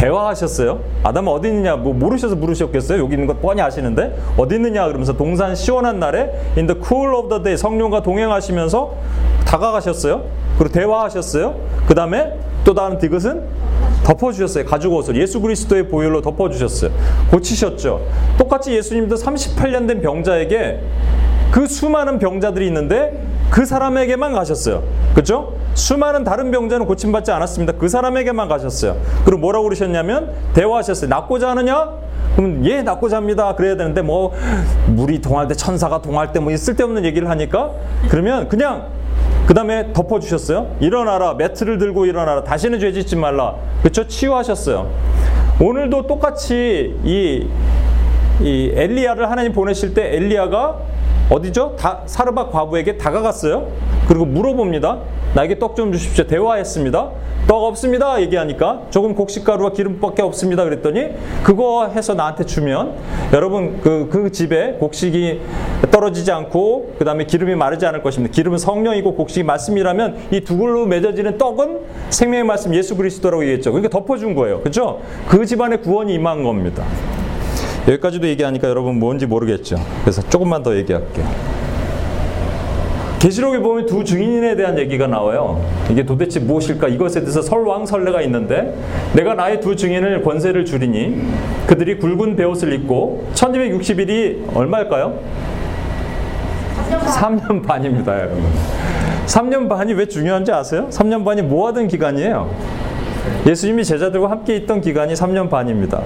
[0.00, 0.80] 대화하셨어요.
[1.02, 3.02] 아담은 어디 있느냐 뭐 모르셔서 물으셨겠어요.
[3.02, 7.28] 여기 있는 것 뻔히 아시는데 어디 있느냐 그러면서 동산 시원한 날에 in the cool of
[7.28, 8.94] the day 성령과 동행하시면서
[9.44, 10.24] 다가가셨어요.
[10.58, 11.54] 그리고 대화하셨어요.
[11.86, 12.32] 그 다음에
[12.64, 13.42] 또 다른 디귿은
[14.04, 14.64] 덮어주셨어요.
[14.64, 16.90] 가죽 옷을 예수 그리스도의 보혈로 덮어주셨어요.
[17.30, 18.00] 고치셨죠.
[18.38, 20.80] 똑같이 예수님도 38년 된 병자에게
[21.50, 24.82] 그 수많은 병자들이 있는데 그 사람에게만 가셨어요.
[25.14, 25.54] 그렇죠?
[25.74, 27.74] 수많은 다른 병자는 고침받지 않았습니다.
[27.74, 28.96] 그 사람에게만 가셨어요.
[29.24, 31.08] 그리고 뭐라고 그러셨냐면 대화하셨어요.
[31.08, 31.90] 낫고자 하느냐?
[32.36, 33.54] 그럼 예 낫고자 합니다.
[33.56, 34.32] 그래야 되는데 뭐
[34.86, 37.72] 물이 동할 때 천사가 동할 때 뭐 쓸데없는 얘기를 하니까
[38.08, 38.86] 그러면 그냥
[39.46, 40.76] 그 다음에 덮어주셨어요.
[40.78, 43.56] 일어나라 매트를 들고 일어나라 다시는 죄 짓지 말라.
[43.80, 44.06] 그렇죠?
[44.06, 44.88] 치유하셨어요.
[45.60, 47.48] 오늘도 똑같이 이,
[48.40, 50.76] 이 엘리야를 하나님 보내실 때 엘리야가
[51.30, 51.76] 어디죠?
[51.78, 53.68] 다, 사르밧 과부에게 다가갔어요.
[54.08, 54.98] 그리고 물어봅니다.
[55.34, 56.26] 나에게 떡 좀 주십시오.
[56.26, 57.10] 대화했습니다.
[57.46, 58.20] 떡 없습니다.
[58.20, 60.64] 얘기하니까 조금 곡식가루와 기름밖에 없습니다.
[60.64, 61.10] 그랬더니
[61.44, 62.94] 그거 해서 나한테 주면
[63.32, 65.40] 여러분 그, 그 집에 곡식이
[65.92, 68.32] 떨어지지 않고 그 다음에 기름이 마르지 않을 것입니다.
[68.34, 71.78] 기름은 성령이고 곡식이 말씀이라면 이 두 글로 맺어지는 떡은
[72.10, 73.70] 생명의 말씀 예수 그리스도라고 얘기했죠.
[73.70, 74.60] 그러니까 덮어준 거예요.
[74.60, 75.00] 그렇죠?
[75.28, 76.84] 그 집안에 구원이 임한 겁니다.
[77.90, 79.76] 여기까지도 얘기하니까 여러분 뭔지 모르겠죠.
[80.02, 81.26] 그래서 조금만 더 얘기할게요.
[83.18, 85.62] 계시록에 보면 두 증인에 대한 얘기가 나와요.
[85.90, 86.88] 이게 도대체 무엇일까?
[86.88, 88.74] 이것에 대해서 설왕설래가 있는데
[89.14, 91.20] 내가 나의 두 증인을 권세를 주리니
[91.66, 95.18] 그들이 굵은 베옷을 입고 1260일이 얼마일까요?
[96.90, 98.42] 3년 반입니다, 여러분.
[99.26, 100.88] 3년 반이 왜 중요한지 아세요?
[100.90, 102.50] 3년 반이 뭐 하던 기간이에요?
[103.46, 106.02] 예수님이 제자들과 함께 있던 기간이 3년 반입니다.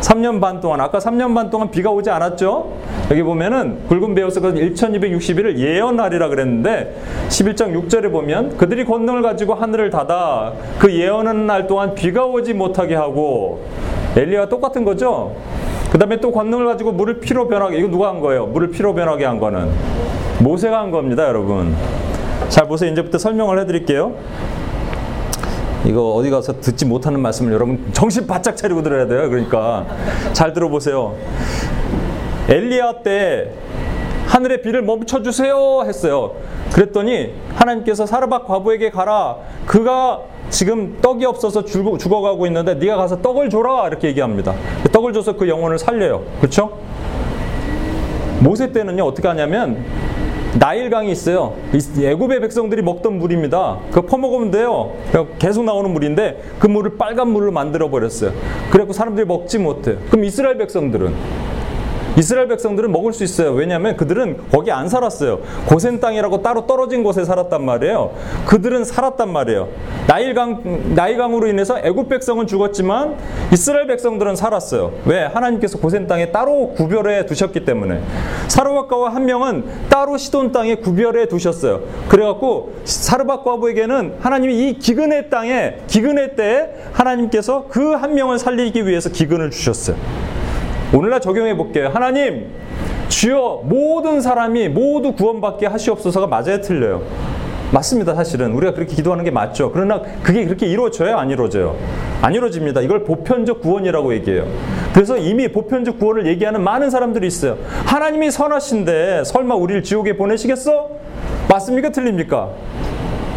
[0.00, 2.72] 3년 반 동안 아까 3년 반 동안 비가 오지 않았죠?
[3.10, 6.94] 여기 보면은 굵은 베어스가 1260일을 예언하리라 그랬는데
[7.28, 12.94] 11장 6절에 보면 그들이 권능을 가지고 하늘을 닫아 그 예언하는 날 동안 비가 오지 못하게
[12.94, 13.64] 하고
[14.16, 15.34] 엘리와 똑같은 거죠?
[15.90, 18.46] 그 다음에 또 권능을 가지고 물을 피로 변하게 이거 누가 한 거예요?
[18.46, 19.70] 물을 피로 변하게 한 거는
[20.40, 21.74] 모세가 한 겁니다 여러분
[22.48, 24.14] 잘 보세요 이제부터 설명을 해드릴게요
[25.84, 29.28] 이거 어디 가서 듣지 못하는 말씀을 여러분 정신 바짝 차리고 들어야 돼요.
[29.28, 29.86] 그러니까
[30.32, 31.14] 잘 들어보세요.
[32.48, 33.50] 엘리야 때
[34.26, 36.32] 하늘의 비를 멈춰 주세요 했어요.
[36.72, 39.36] 그랬더니 하나님께서 사르밧 과부에게 가라.
[39.66, 40.20] 그가
[40.50, 44.54] 지금 떡이 없어서 죽어, 죽어가고 있는데 네가 가서 떡을 줘라 이렇게 얘기합니다.
[44.92, 46.24] 떡을 줘서 그 영혼을 살려요.
[46.40, 46.78] 그렇죠?
[48.40, 49.84] 모세 때는요 어떻게 하냐면
[50.58, 51.54] 나일강이 있어요.
[51.74, 53.78] 애굽의 백성들이 먹던 물입니다.
[53.90, 54.92] 그거 퍼먹으면 돼요.
[55.38, 58.32] 계속 나오는 물인데 그 물을 빨간 물로 만들어 버렸어요.
[58.70, 59.96] 그래갖고 사람들이 먹지 못해요.
[60.10, 61.12] 그럼 이스라엘 백성들은
[62.16, 63.52] 이스라엘 백성들은 먹을 수 있어요.
[63.52, 65.40] 왜냐하면 그들은 거기 안 살았어요.
[65.66, 68.12] 고센 땅이라고 따로 떨어진 곳에 살았단 말이에요.
[68.46, 69.68] 그들은 살았단 말이에요.
[70.06, 73.16] 나일강 나일강으로 인해서 애굽 백성은 죽었지만
[73.52, 74.92] 이스라엘 백성들은 살았어요.
[75.06, 75.24] 왜?
[75.24, 78.02] 하나님께서 고센 땅에 따로 구별해 두셨기 때문에.
[78.48, 81.80] 사르밧과와 한 명은 따로 시돈 땅에 구별해 두셨어요.
[82.08, 89.50] 그래갖고 사르밧과부에게는 하나님이 이 기근의 땅에 기근의 때에 하나님께서 그 한 명을 살리기 위해서 기근을
[89.50, 89.96] 주셨어요.
[90.94, 91.90] 오늘날 적용해 볼게요.
[91.92, 92.46] 하나님,
[93.08, 97.02] 주여 모든 사람이 모두 구원받게 하시옵소서가 맞아야 틀려요.
[97.72, 98.52] 맞습니다, 사실은.
[98.52, 99.72] 우리가 그렇게 기도하는 게 맞죠.
[99.72, 101.16] 그러나 그게 그렇게 이루어져요?
[101.16, 101.76] 안 이루어져요?
[102.22, 102.80] 안 이루어집니다.
[102.82, 104.46] 이걸 보편적 구원이라고 얘기해요.
[104.92, 107.58] 그래서 이미 보편적 구원을 얘기하는 많은 사람들이 있어요.
[107.86, 110.90] 하나님이 선하신데 설마 우리를 지옥에 보내시겠어?
[111.50, 111.90] 맞습니까?
[111.90, 112.50] 틀립니까?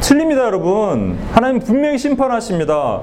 [0.07, 1.17] 틀립니다, 여러분.
[1.33, 3.01] 하나님 분명히 심판하십니다.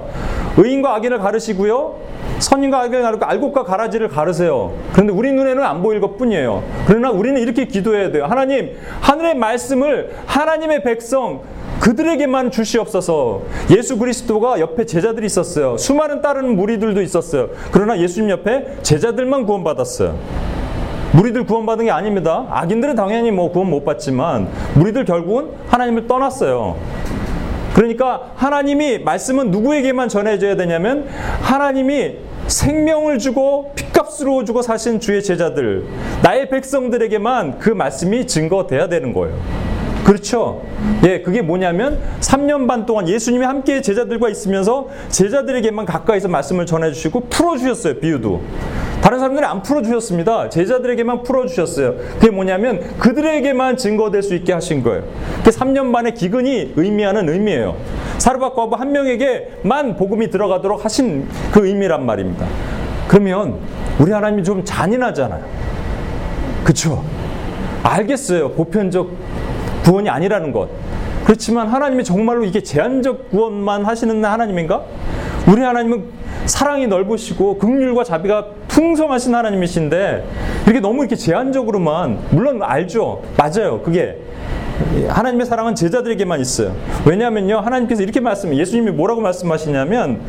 [0.56, 1.96] 의인과 악인을 가르시고요.
[2.38, 4.72] 선인과 악을 가르고 알곡과 가라지를 가르세요.
[4.94, 6.62] 그런데 우리 눈에는 안 보일 것 뿐이에요.
[6.86, 8.24] 그러나 우리는 이렇게 기도해야 돼요.
[8.24, 11.42] 하나님, 하늘의 말씀을 하나님의 백성,
[11.80, 13.42] 그들에게만 주시옵소서.
[13.76, 15.76] 예수 그리스도가 옆에 제자들이 있었어요.
[15.76, 17.50] 수많은 다른 무리들도 있었어요.
[17.70, 20.53] 그러나 예수님 옆에 제자들만 구원받았어요.
[21.14, 22.46] 무리들 구원받은 게 아닙니다.
[22.50, 26.76] 악인들은 당연히 뭐 구원 못 받지만 무리들 결국은 하나님을 떠났어요.
[27.74, 31.06] 그러니까 하나님이 말씀은 누구에게만 전해져야 되냐면
[31.40, 32.16] 하나님이
[32.48, 35.84] 생명을 주고 핏값으로 주고 사신 주의 제자들,
[36.22, 39.36] 나의 백성들에게만 그 말씀이 증거돼야 되는 거예요.
[40.04, 40.62] 그렇죠.
[41.04, 48.00] 예, 그게 뭐냐면 3년 반 동안 예수님이 함께 제자들과 있으면서 제자들에게만 가까이서 말씀을 전해주시고 풀어주셨어요,
[48.00, 48.42] 비유도.
[49.14, 50.48] 다른 사람들은 안 풀어주셨습니다.
[50.48, 51.94] 제자들에게만 풀어주셨어요.
[52.18, 55.04] 그게 뭐냐면 그들에게만 증거될 수 있게 하신 거예요.
[55.44, 57.76] 그 3년 반의 기근이 의미하는 의미예요.
[58.18, 62.44] 사르밧 과부 한 명에게만 복음이 들어가도록 하신 그 의미란 말입니다.
[63.06, 63.58] 그러면
[64.00, 65.44] 우리 하나님이 좀 잔인하잖아요.
[66.64, 67.04] 그쵸?
[67.84, 68.50] 알겠어요.
[68.50, 69.10] 보편적
[69.84, 70.68] 구원이 아니라는 것.
[71.24, 74.82] 그렇지만 하나님이 정말로 이게 제한적 구원만 하시는 하나님인가?
[75.46, 76.04] 우리 하나님은
[76.46, 80.24] 사랑이 넓으시고 극률과 자비가 풍성하신 하나님이신데
[80.64, 83.22] 이렇게 너무 이렇게 제한적으로만 물론 알죠.
[83.36, 83.82] 맞아요.
[83.82, 84.18] 그게
[85.08, 86.74] 하나님의 사랑은 제자들에게만 있어요.
[87.06, 90.20] 왜냐하면요, 하나님께서 이렇게 말씀, 예수님이 뭐라고 말씀하시냐면,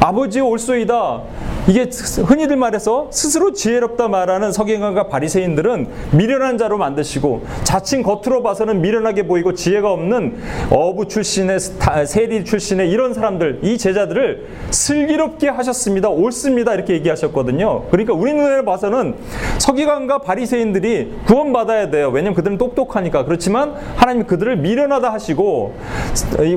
[0.00, 1.22] 아버지 올소이다.
[1.68, 1.90] 이게
[2.24, 9.52] 흔히들 말해서 스스로 지혜롭다 말하는 서기관과 바리새인들은 미련한 자로 만드시고 자칭 겉으로 봐서는 미련하게 보이고
[9.52, 10.38] 지혜가 없는
[10.70, 11.58] 어부 출신의
[12.06, 16.08] 세리 출신의 이런 사람들 이 제자들을 슬기롭게 하셨습니다.
[16.08, 16.72] 옳습니다.
[16.72, 17.84] 이렇게 얘기하셨거든요.
[17.90, 19.16] 그러니까 우리 눈에 봐서는
[19.58, 22.08] 서기관과 바리새인들이 구원받아야 돼요.
[22.08, 23.26] 왜냐면 그들은 똑똑하니까.
[23.26, 25.74] 그렇지만 하나님 그들을 미련하다 하시고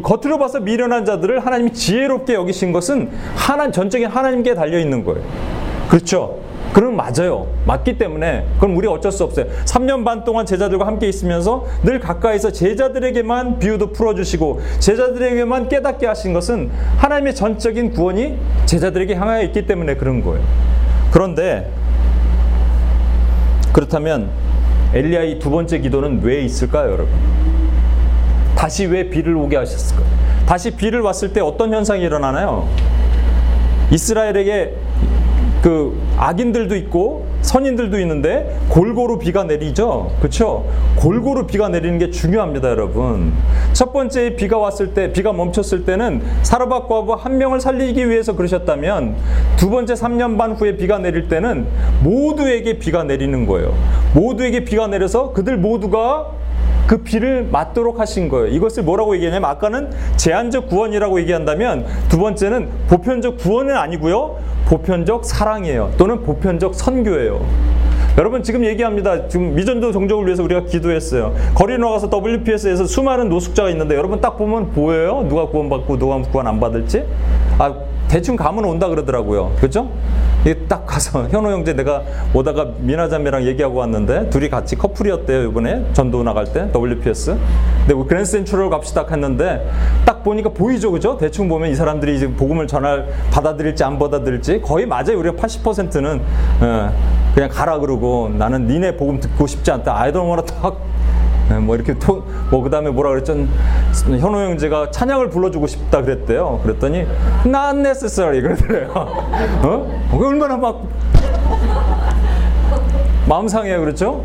[0.04, 5.24] 겉으로 봐서 미련한 자들을 하나님이 지혜롭게 여기신 것은 하나 전적인 하나님께 달려 있는 거예요.
[5.90, 6.40] 그렇죠?
[6.74, 7.48] 그럼 맞아요.
[7.66, 9.46] 맞기 때문에 그럼 우리 어쩔 수 없어요.
[9.66, 16.72] 3년 반 동안 제자들과 함께 있으면서 늘 가까이서 제자들에게만 비유도 풀어주시고 제자들에게만 깨닫게 하신 것은
[16.98, 20.42] 하나님의 전적인 구원이 제자들에게 향하여 있기 때문에 그런 거예요.
[21.12, 21.70] 그런데
[23.74, 24.30] 그렇다면
[24.94, 27.14] 엘리야의 두 번째 기도는 왜 있을까요, 여러분?
[28.56, 30.06] 다시 왜 비를 오게 하셨을까요?
[30.46, 32.68] 다시 비를 왔을 때 어떤 현상이 일어나나요?
[33.90, 34.76] 이스라엘에게
[35.62, 40.10] 그 악인들도 있고 선인들도 있는데 골고루 비가 내리죠.
[40.20, 40.66] 그렇죠?
[40.96, 43.34] 골고루 비가 내리는 게 중요합니다, 여러분.
[43.74, 49.18] 첫 번째 비가 왔을 때, 비가 멈췄을 때는 사르밧 과부 한 명을 살리기 위해서 그러셨다면
[49.58, 51.68] 두 번째 3년 반 후에 비가 내릴 때는
[52.02, 53.74] 모두에게 비가 내리는 거예요.
[54.14, 56.28] 모두에게 비가 내려서 그들 모두가
[56.88, 58.48] 그 비를 맞도록 하신 거예요.
[58.48, 64.38] 이것을 뭐라고 얘기하냐면 아까는 제한적 구원이라고 얘기한다면 두 번째는 보편적 구원은 아니고요.
[64.66, 65.94] 보편적 사랑이에요.
[65.98, 67.42] 또는 보편적 선교예요.
[68.18, 69.30] 여러분 지금 얘기합니다.
[69.30, 71.34] 지금 미전도 종족을 위해서 우리가 기도했어요.
[71.56, 75.26] 거리 나가서 WPS에서 수많은 노숙자가 있는데 여러분 딱 보면 보여요?
[75.30, 77.06] 누가 구원받고 누가 구원 안 받을지?
[77.58, 77.74] 아
[78.12, 79.54] 대충 감은 온다 그러더라고요.
[79.62, 79.90] 그죠?
[80.68, 86.22] 딱 가서 현호 형제 내가 오다가 미나 자매랑 얘기하고 왔는데 둘이 같이 커플이었대요 이번에 전도
[86.22, 87.38] 나갈 때 WPS.
[87.80, 89.66] 근데 뭐 그랜드 센트럴 갑시다 했는데
[90.04, 91.18] 딱 보니까 보이죠 그죠?
[91.18, 95.18] 대충 보면 이 사람들이 이제 복음을 전할 받아들일지 안 받아들일지 거의 맞아요.
[95.18, 96.22] 우리가 80%는
[96.60, 96.94] 어,
[97.34, 99.94] 그냥 가라 그러고 나는 니네 복음 듣고 싶지 않다.
[100.12, 100.76] Don't wanna talk
[101.52, 103.36] 네, 뭐 이렇게 토, 뭐 그다음에 뭐라 그랬죠?
[104.06, 106.62] 현호 형제가 찬양을 불러주고 싶다 그랬대요.
[106.64, 107.06] 그랬더니
[107.46, 108.90] not necessary 그러더래요.
[109.62, 110.02] 어?
[110.14, 110.88] 얼마나 막
[113.28, 114.24] 마음 상해요, 그렇죠?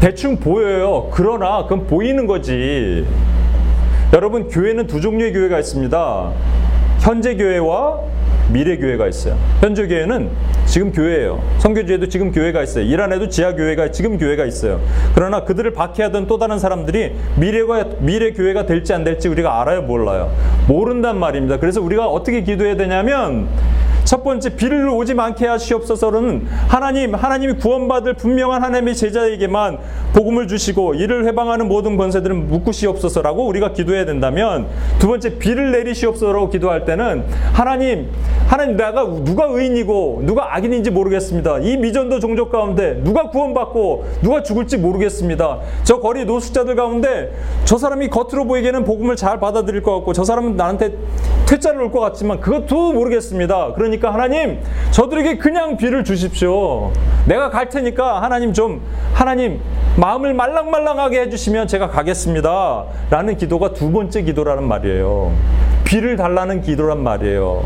[0.00, 1.08] 대충 보여요.
[1.12, 3.06] 그러나 그건 보이는 거지.
[4.12, 6.32] 여러분 교회는 두 종류의 교회가 있습니다.
[6.98, 8.00] 현재 교회와
[8.52, 9.36] 미래 교회가 있어요.
[9.60, 10.30] 현재 교회는
[10.66, 11.42] 지금 교회예요.
[11.58, 12.84] 성교지에도 지금 교회가 있어요.
[12.84, 14.80] 이란에도 지하 교회가 지금 교회가 있어요.
[15.14, 20.32] 그러나 그들을 박해하던 또 다른 사람들이 미래가 미래 교회가 될지 안 될지 우리가 알아요, 몰라요.
[20.68, 21.58] 모른단 말입니다.
[21.58, 23.48] 그래서 우리가 어떻게 기도해야 되냐면
[24.04, 29.78] 첫 번째 비를 오지 않게 하시옵소서는 하나님 하나님이 구원받을 분명한 하나님의 제자에게만
[30.12, 34.66] 복음을 주시고 이를 해방하는 모든 권세들은 묶으시옵소서라고 우리가 기도해야 된다면
[34.98, 38.10] 두 번째 비를 내리시옵소서라고 기도할 때는 하나님
[38.46, 41.58] 하나님 내가 누가 의인이고 누가 악인인지 모르겠습니다.
[41.60, 45.60] 이 미전도 종족 가운데 누가 구원받고 누가 죽을지 모르겠습니다.
[45.84, 47.32] 저 거리 노숙자들 가운데
[47.64, 50.92] 저 사람이 겉으로 보이기에는 복음을 잘 받아들일 것 같고 저 사람은 나한테
[51.50, 53.72] 퇴짜를 올 것 같지만 그것도 모르겠습니다.
[53.74, 54.60] 그러니까 하나님
[54.92, 56.92] 저들에게 그냥 비를 주십시오.
[57.26, 58.80] 내가 갈 테니까 하나님 좀
[59.12, 59.60] 하나님
[59.96, 62.84] 마음을 말랑말랑하게 해주시면 제가 가겠습니다.
[63.10, 65.32] 라는 기도가 두 번째 기도라는 말이에요.
[65.84, 67.64] 비를 달라는 기도란 말이에요.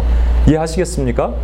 [0.49, 1.35] 이해하시겠습니까?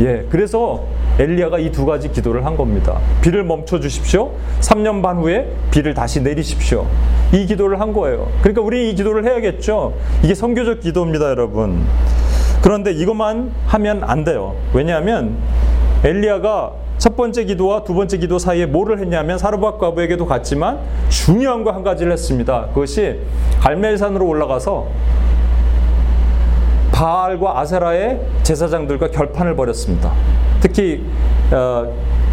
[0.00, 0.84] 예, 그래서
[1.18, 2.98] 엘리야가 이 두 가지 기도를 한 겁니다.
[3.22, 4.32] 비를 멈춰 주십시오.
[4.60, 6.86] 3년 반 후에 비를 다시 내리십시오.
[7.32, 8.28] 이 기도를 한 거예요.
[8.42, 9.94] 그러니까 우리 이 기도를 해야겠죠.
[10.22, 11.84] 이게 성교적 기도입니다, 여러분.
[12.62, 14.54] 그런데 이것만 하면 안 돼요.
[14.74, 15.36] 왜냐하면
[16.04, 21.70] 엘리야가 첫 번째 기도와 두 번째 기도 사이에 뭐를 했냐면 사르밧 과부에게도 갔지만 중요한 거
[21.72, 22.66] 한 가지를 했습니다.
[22.74, 23.20] 그것이
[23.60, 24.86] 갈멜산으로 올라가서
[26.92, 30.12] 바알과 아세라의 제사장들과 결판을 벌였습니다.
[30.66, 31.00] 특히
[31.52, 31.86] 어,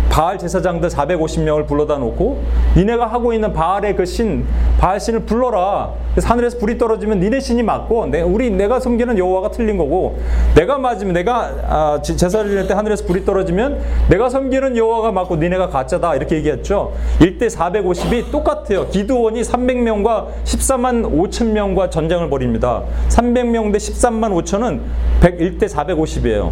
[0.10, 2.44] 바알 제사장들 450명을 불러다 놓고
[2.76, 4.46] 니네가 하고 있는 바알의 그 신,
[4.80, 5.92] 바알 신을 불러라.
[6.22, 10.20] 하늘에서 불이 떨어지면 니네 신이 맞고 내, 우리 내가 섬기는 여호와가 틀린 거고
[10.54, 15.70] 내가 맞으면 내가 아, 제사를 지낼 때 하늘에서 불이 떨어지면 내가 섬기는 여호와가 맞고 니네가
[15.70, 16.94] 가짜다 이렇게 얘기했죠.
[17.20, 18.88] 1대 450이 똑같아요.
[18.90, 22.84] 기드원이 300명과 14만 5천 명과 전쟁을 벌입니다.
[23.10, 24.80] 300명 대 13만 5천은
[25.22, 26.52] 101대 450이에요.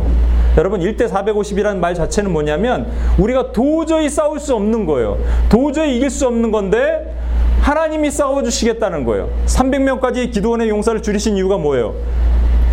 [0.57, 5.17] 여러분 1대 450이라는 말 자체는 뭐냐면 우리가 도저히 싸울 수 없는 거예요.
[5.49, 7.15] 도저히 이길 수 없는 건데
[7.61, 9.29] 하나님이 싸워주시겠다는 거예요.
[9.45, 11.93] 300명까지 기도원의 용사를 줄이신 이유가 뭐예요?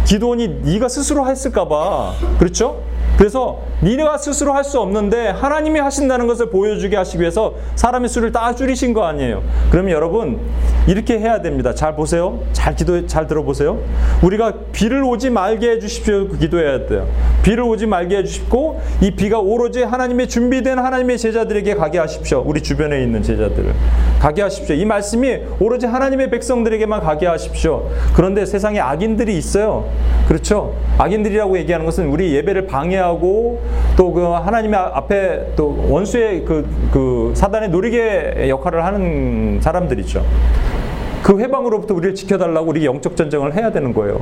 [0.07, 2.83] 기도원이 네가 스스로 했을까봐 그렇죠?
[3.19, 8.55] 그래서 니네가 스스로 할 수 없는데 하나님이 하신다는 것을 보여주게 하시기 위해서 사람의 수를 다
[8.55, 9.43] 줄이신 거 아니에요.
[9.71, 10.41] 그러면 여러분
[10.87, 11.75] 이렇게 해야 됩니다.
[11.75, 12.41] 잘 보세요.
[12.53, 13.79] 잘 기도 잘 들어보세요.
[14.23, 16.29] 우리가 비를 오지 말게 해 주십시오.
[16.29, 17.07] 기도해야 돼요.
[17.43, 22.43] 비를 오지 말게 해 주십고 이 비가 오로지 하나님의 준비된 하나님의 제자들에게 가게 하십시오.
[22.47, 23.73] 우리 주변에 있는 제자들을
[24.21, 24.75] 가게 하십시오.
[24.77, 27.89] 이 말씀이 오로지 하나님의 백성들에게만 가게 하십시오.
[28.15, 29.89] 그런데 세상에 악인들이 있어요.
[30.27, 30.75] 그렇죠?
[30.99, 33.08] 악인들이라고 얘기하는 것은 우리 예배를 방해하고
[33.97, 40.25] 또 그 하나님의 앞에 또 원수의 그, 그 사단의 놀이개 역할을 하는 사람들이죠.
[41.23, 44.21] 그 회방으로부터 우리를 지켜달라고 우리 영적 전쟁을 해야 되는 거예요.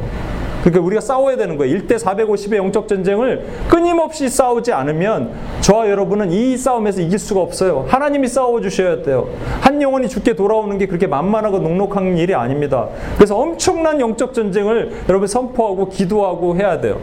[0.63, 1.79] 그러니까 우리가 싸워야 되는 거예요.
[1.79, 5.31] 1대 450의 영적 전쟁을 끊임없이 싸우지 않으면
[5.61, 7.85] 저와 여러분은 이 싸움에서 이길 수가 없어요.
[7.89, 9.29] 하나님이 싸워 주셔야 돼요.
[9.61, 12.89] 한 영혼이 죽게 돌아오는 게 그렇게 만만하고 녹록한 일이 아닙니다.
[13.17, 16.99] 그래서 엄청난 영적 전쟁을 여러분 선포하고 기도하고 해야 돼요.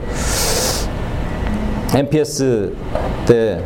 [1.95, 2.73] MPS
[3.27, 3.63] 때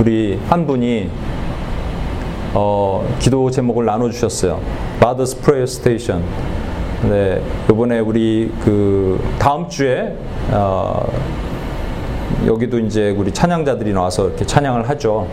[0.00, 1.10] 우리 한 분이
[2.54, 4.60] 어, 기도 제목을 나눠주셨어요.
[4.98, 6.24] Father's Prayer Station.
[7.02, 10.16] 네, 이번에 우리 그 다음 주에
[10.52, 11.06] 어,
[12.46, 15.26] 여기도 이제 우리 찬양자들이 나와서 이렇게 찬양을 하죠.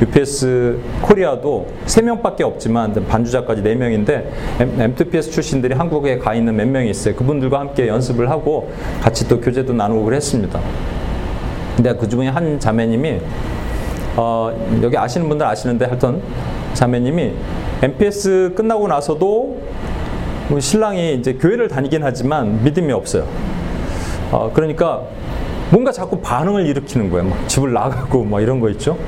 [0.00, 4.24] UPS 코리아도 3명밖에 없지만 반주자까지 4명인데
[4.58, 7.14] M2PS 출신들이 한국에 가 있는 몇 명이 있어요.
[7.16, 10.60] 그분들과 함께 연습을 하고 같이 또 교제도 나누고 그랬습니다.
[11.76, 13.20] 근데 그 중에 한 자매님이
[14.16, 14.52] 어,
[14.82, 16.20] 여기 아시는 분들 아시는데 하여튼
[16.74, 17.32] 자매님이
[17.82, 19.58] MPS 끝나고 나서도
[20.48, 23.26] 뭐 신랑이 이제 교회를 다니긴 하지만 믿음이 없어요.
[24.30, 25.02] 어, 그러니까
[25.72, 27.28] 뭔가 자꾸 반응을 일으키는 거예요.
[27.30, 28.98] 막 집을 나가고 막 이런 거 있죠.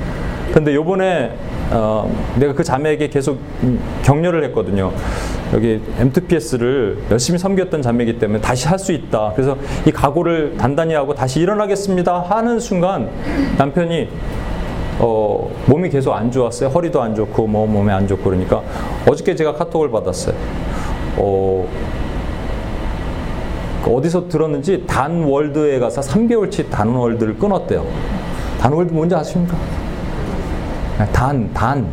[0.51, 1.31] 근데 요번에
[1.69, 3.39] 어, 내가 그 자매에게 계속
[4.03, 4.91] 격려를 했거든요.
[5.53, 9.33] 여기 M2PS를 열심히 섬겼던 자매이기 때문에 다시 할 수 있다.
[9.35, 9.55] 그래서
[9.85, 13.09] 이 각오를 단단히 하고 다시 일어나겠습니다 하는 순간
[13.59, 14.09] 남편이
[14.99, 16.69] 어, 몸이 계속 안 좋았어요.
[16.69, 18.63] 허리도 안 좋고 뭐 몸에 안 좋고 그러니까
[19.07, 20.35] 어저께 제가 카톡을 받았어요.
[21.17, 21.67] 어,
[23.93, 27.85] 어디서 들었는지 단월드에 가서 3개월치 단월드를 끊었대요.
[28.59, 29.55] 단월드 뭔지 아십니까?
[31.11, 31.87] 단, 단.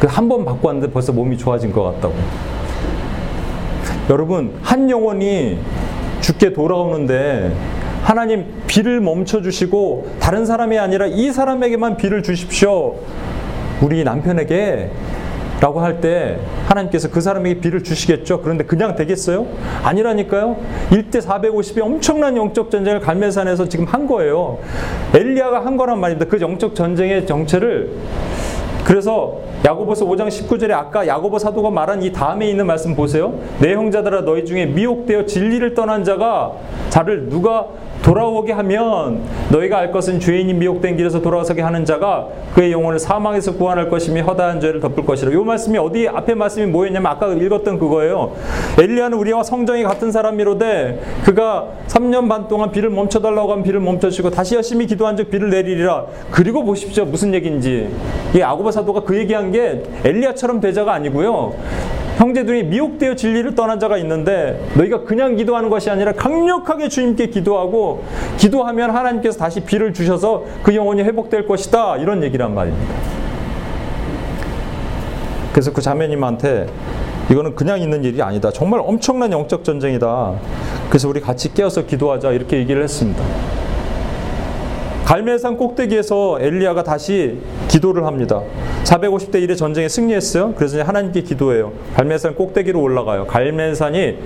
[0.00, 2.14] 그 한 번 받고 왔는데 벌써 몸이 좋아진 것 같다고.
[4.10, 5.58] 여러분, 한 영혼이
[6.20, 7.54] 죽게 돌아오는데
[8.02, 12.96] 하나님 비를 멈춰 주시고 다른 사람이 아니라 이 사람에게만 비를 주십시오.
[13.80, 14.90] 우리 남편에게
[15.62, 18.40] 라고 할 때 하나님께서 그 사람에게 비를 주시겠죠.
[18.40, 19.46] 그런데 그냥 되겠어요?
[19.84, 20.56] 아니라니까요.
[20.90, 24.58] 1대 450의 엄청난 영적 전쟁을 갈멜산에서 지금 한 거예요.
[25.14, 26.28] 엘리야가 한 거란 말입니다.
[26.28, 27.92] 그 영적 전쟁의 정체를
[28.84, 33.38] 그래서 야고보서 5장 19절에 아까 야고보 사도가 말한 이 다음에 있는 말씀 보세요.
[33.60, 36.54] 내 형제들아 너희 중에 미혹되어 진리를 떠난 자가
[36.90, 37.68] 자를 누가
[38.02, 43.88] 돌아오게 하면 너희가 알 것은 죄인이 미혹된 길에서 돌아서게 하는 자가 그의 영혼을 사망에서 구원할
[43.88, 45.30] 것이며 허다한 죄를 덮을 것이라.
[45.32, 48.32] 이 말씀이 어디 앞에 말씀이 뭐였냐면 아까 읽었던 그거예요.
[48.78, 54.30] 엘리야는 우리와 성정이 같은 사람이로되 그가 3년 반 동안 비를 멈춰 달라고 한 비를 멈춰주시고
[54.30, 56.06] 다시 열심히 기도한 즉 비를 내리리라.
[56.30, 57.88] 그리고 보십시오 무슨 얘기인지.
[58.34, 61.54] 이 아고바 사도가 그 얘기한 게 엘리야처럼 되자가 아니고요.
[62.22, 68.04] 형제들이 미혹되어 진리를 떠난 자가 있는데 너희가 그냥 기도하는 것이 아니라 강력하게 주님께 기도하고
[68.38, 72.94] 기도하면 하나님께서 다시 비를 주셔서 그 영혼이 회복될 것이다 이런 얘기란 말입니다.
[75.50, 76.68] 그래서 그 자매님한테
[77.28, 78.52] 이거는 그냥 있는 일이 아니다.
[78.52, 80.34] 정말 엄청난 영적 전쟁이다.
[80.90, 83.22] 그래서 우리 같이 깨어서 기도하자 이렇게 얘기를 했습니다.
[85.04, 87.38] 갈멜산 꼭대기에서 엘리야가 다시
[87.68, 88.40] 기도를 합니다.
[88.84, 90.54] 450대 1의 전쟁에 승리했어요.
[90.54, 91.72] 그래서 하나님께 기도해요.
[91.94, 93.26] 갈멜산 꼭대기로 올라가요.
[93.26, 94.18] 갈멜산이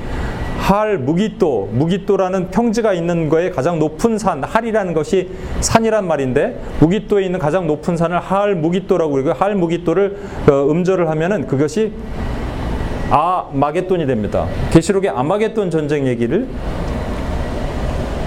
[0.59, 7.39] 할 무기또, 무기또라는 평지가 있는 거에 가장 높은 산, 할이라는 것이 산이란 말인데 무기또에 있는
[7.39, 10.17] 가장 높은 산을 할 무기또라고 그러고 할 무기또를
[10.51, 11.93] 어, 음절을 하면은 그것이
[13.11, 14.47] 아마겟돈이 됩니다.
[14.73, 16.49] 계시록의 아마겟돈 전쟁 얘기를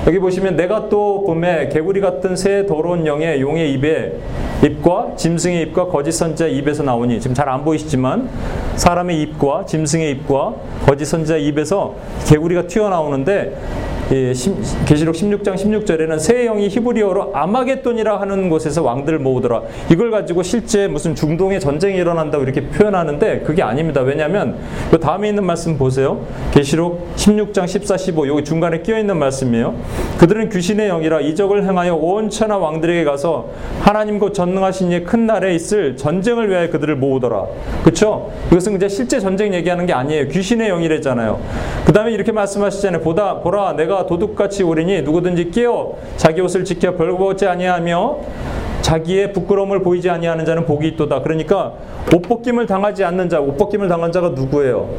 [0.10, 4.14] 여기 보시면 내가 또 봄에 개구리 같은 새 더러운 영의 용의 입에
[4.64, 8.28] 입과 짐승의 입과 거짓 선자 입에서 나오니 지금 잘 안 보이시지만
[8.76, 10.56] 사람의 입과 짐승의 입과
[10.88, 11.94] 거짓 선자 입에서
[12.26, 13.56] 개구리가 튀어나오는데
[14.12, 14.34] 예,
[14.88, 19.62] 계시록 16장 16절에는 새 영이 히브리어로 아마겟돈이라 하는 곳에서 왕들을 모으더라.
[19.92, 24.02] 이걸 가지고 실제 무슨 중동의 전쟁이 일어난다고 이렇게 표현하는데 그게 아닙니다.
[24.02, 24.58] 왜냐하면
[24.90, 26.26] 그 다음에 있는 말씀 보세요.
[26.52, 29.76] 계시록 16장 14, 15 여기 중간에 끼어 있는 말씀이에요.
[30.18, 33.50] 그들은 귀신의 영이라 이적을 행하여 온 천하 왕들에게 가서
[33.82, 37.46] 하나님 곧 전능하신 이의 큰 날에 있을 전쟁을 위하여 그들을 모으더라.
[37.84, 38.32] 그렇죠?
[38.52, 40.30] 이것은 이제 실제 전쟁 얘기하는 게 아니에요.
[40.30, 41.40] 귀신의 영이랬잖아요.
[41.86, 43.04] 그 다음에 이렇게 말씀하시잖아요.
[43.04, 48.18] 보다 보라 내가 도둑같이 오리니 누구든지 깨어 자기 옷을 지켜 벌거벗지 아니하며
[48.82, 51.22] 자기의 부끄러움을 보이지 아니하는 자는 복이 있도다.
[51.22, 51.74] 그러니까
[52.14, 54.90] 옷 벗김을 당하지 않는 자, 옷 벗김을 당한 자가 누구예요?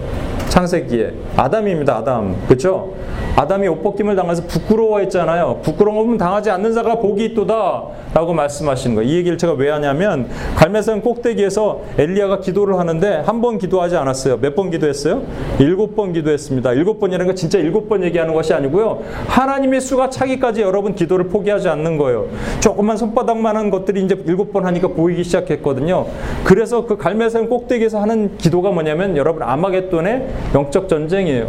[0.48, 1.96] 창세기에 아담입니다.
[1.96, 2.36] 아담.
[2.46, 2.92] 그렇죠?
[3.36, 5.60] 아담이 옷 벗김을 당해서 부끄러워했잖아요.
[5.62, 9.08] 부끄러움은 당하지 않는 자가 복이 있도다 라고 말씀하시는 거예요.
[9.10, 14.36] 이 얘기를 제가 왜 하냐면 갈매산 꼭대기에서 엘리야가 기도를 하는데 한 번 기도하지 않았어요.
[14.38, 15.22] 몇 번 기도했어요?
[15.58, 16.72] 일곱 번 기도했습니다.
[16.74, 19.00] 일곱 번이라는 건 진짜 일곱 번 얘기하는 것이 아니고요.
[19.28, 22.26] 하나님의 수가 차기까지 여러분 기도를 포기하지 않는 거예요.
[22.60, 26.06] 조금만 손바닥만한 것들이 이제 일곱 번 하니까 보이기 시작했거든요.
[26.44, 31.48] 그래서 그 갈매산 꼭대기에서 하는 기도가 뭐냐면 여러분 아마겟돈의 영적 전쟁이에요.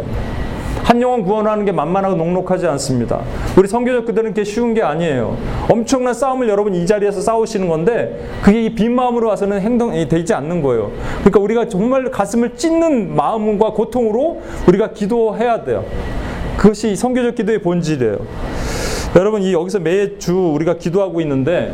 [0.84, 3.20] 한 영혼 구원하는 게 만만하고 녹록하지 않습니다.
[3.56, 5.36] 우리 성교적 그들은 게 쉬운 게 아니에요.
[5.70, 10.60] 엄청난 싸움을 여러분 이 자리에서 싸우시는 건데 그게 이 빈 마음으로 와서는 행동이 되지 않는
[10.62, 10.90] 거예요.
[11.20, 15.84] 그러니까 우리가 정말 가슴을 찢는 마음과 고통으로 우리가 기도해야 돼요.
[16.56, 18.16] 그것이 성교적 기도의 본질이에요.
[19.16, 21.72] 여러분 이 여기서 매주 우리가 기도하고 있는데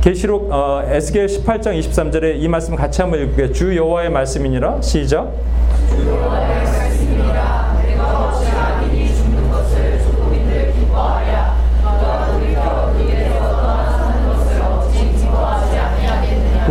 [0.00, 3.52] 계시록 어, 에스겔 18장 23절에 이 말씀 같이 한번 읽을게요.
[3.52, 5.32] 주 여호와의 말씀이니라 시작.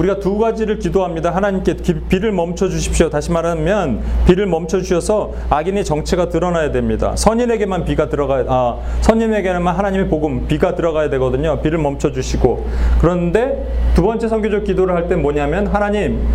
[0.06, 1.36] 우리가 두 가지를 기도합니다.
[1.36, 1.78] 하나님께
[2.10, 3.10] 비를 멈춰 주십시오.
[3.10, 7.14] 다시 말하면 비를 멈춰 주셔서 악인의 정체가 드러나야 됩니다.
[7.16, 11.62] 선인에게만 비가 들어가 아 선인에게만 하나님의 복음 비가 들어가야 되거든요.
[11.62, 12.68] 비를 멈춰 주시고
[12.99, 16.28] 그런데 두 번째 선교적 기도를 할 때 뭐냐면 하나님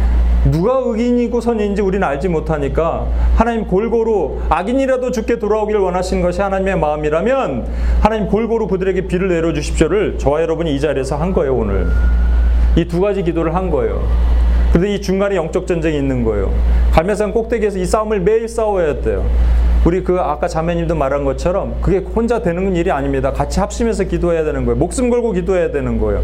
[0.45, 7.67] 누가 의인이고 선인지 우리는 알지 못하니까 하나님 골고루 악인이라도 죽게 돌아오길 원하시는 것이 하나님의 마음이라면
[8.01, 11.89] 하나님 골고루 그들에게 비를 내려 주십시오를 저와 여러분이 이 자리에서 한 거예요 오늘.
[12.77, 14.03] 이 두 가지 기도를 한 거예요.
[14.71, 16.53] 그런데 이 중간에 영적 전쟁이 있는 거예요.
[16.93, 19.25] 갈매산 꼭대기에서 이 싸움을 매일 싸워야 돼요.
[19.85, 23.33] 우리 그 아까 자매님도 말한 것처럼 그게 혼자 되는 일이 아닙니다.
[23.33, 24.77] 같이 합심해서 기도해야 되는 거예요.
[24.79, 26.23] 목숨 걸고 기도해야 되는 거예요.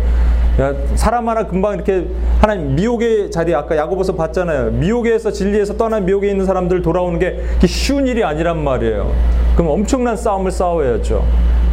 [0.60, 2.06] 야, 사람 하나 금방 이렇게
[2.40, 4.72] 하나님 미혹의 자리 아까 야고보서 봤잖아요.
[4.72, 9.10] 미혹에서 진리에서 떠난 미혹에 있는 사람들 돌아오는 게 쉬운 일이 아니란 말이에요.
[9.56, 11.24] 그럼 엄청난 싸움을 싸워야죠.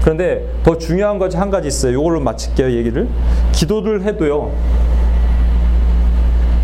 [0.04, 1.93] 그런데 더 중요한 것이 한 가지 있어요.
[1.97, 3.08] 이걸로 마칠게요, 얘기를.
[3.54, 4.51] 기도를 해도요.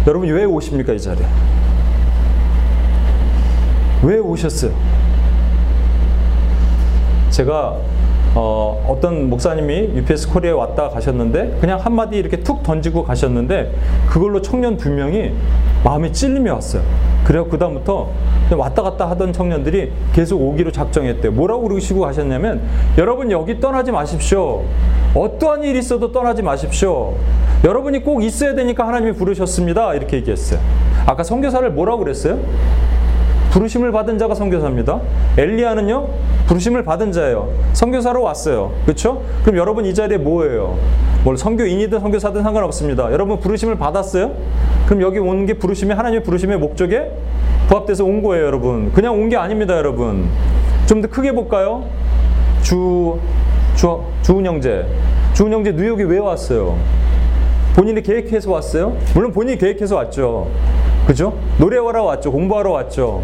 [0.05, 1.25] 여러분, 왜 오십니까, 이 자리에?
[4.03, 4.71] 왜 오셨어요?
[7.29, 7.77] 제가
[8.35, 13.73] 어, 어떤 목사님이 UPS 코리아에 왔다 가셨는데 그냥 한마디 이렇게 툭 던지고 가셨는데
[14.07, 15.31] 그걸로 청년 두 명이
[15.83, 16.83] 마음이 찔림이 왔어요.
[17.23, 18.09] 그래서 그다음부터
[18.55, 21.31] 왔다 갔다 하던 청년들이 계속 오기로 작정했대요.
[21.31, 22.61] 뭐라고 그러시고 가셨냐면
[22.97, 24.63] 여러분 여기 떠나지 마십시오.
[25.15, 27.15] 어떠한 일이 있어도 떠나지 마십시오.
[27.63, 29.95] 여러분이 꼭 있어야 되니까 하나님이 부르셨습니다.
[29.95, 30.59] 이렇게 얘기했어요.
[31.05, 32.39] 아까 선교사를 뭐라고 그랬어요?
[33.51, 34.99] 부르심을 받은 자가 선교사입니다.
[35.37, 36.07] 엘리야는요
[36.47, 37.49] 부르심을 받은 자예요.
[37.73, 38.71] 선교사로 왔어요.
[38.85, 39.23] 그렇죠?
[39.43, 40.77] 그럼 여러분 이 자리에 뭐예요?
[41.23, 43.11] 뭘 선교인이든 선교사든 상관없습니다.
[43.11, 44.31] 여러분 부르심을 받았어요?
[44.85, 47.11] 그럼 여기 온게 부르심이 하나님의 부르심의 목적에
[47.67, 48.91] 부합돼서 온 거예요, 여러분.
[48.93, 50.27] 그냥 온 게 아닙니다, 여러분.
[50.87, 51.83] 좀 더 크게 볼까요?
[52.63, 53.19] 주,
[53.75, 54.85] 주, 주은영제.
[55.33, 56.77] 주은영제 뉴욕에 왜 왔어요?
[57.75, 58.97] 본인이 계획해서 왔어요?
[59.13, 60.47] 물론 본인이 계획해서 왔죠.
[61.09, 61.33] 그죠?
[61.57, 62.31] 노래하러 왔죠.
[62.31, 63.23] 공부하러 왔죠.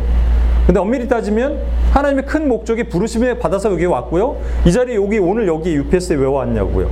[0.65, 1.59] 근데 엄밀히 따지면
[1.91, 4.37] 하나님의 큰 목적이 부르심에 받아서 여기 왔고요.
[4.65, 6.89] 이 자리에 여기 오늘 여기 UPS에 왜 왔냐고요.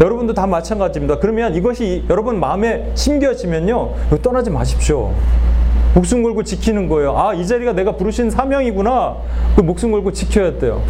[0.00, 1.18] 여러분도 다 마찬가지입니다.
[1.18, 3.94] 그러면 이것이 여러분 마음에 심겨지면요.
[4.22, 5.12] 떠나지 마십시오.
[5.96, 7.18] 목숨 걸고 지키는 거예요.
[7.18, 9.16] 아, 이 자리가 내가 부르신 사명이구나.
[9.56, 10.84] 그 목숨 걸고 지켜야 돼요.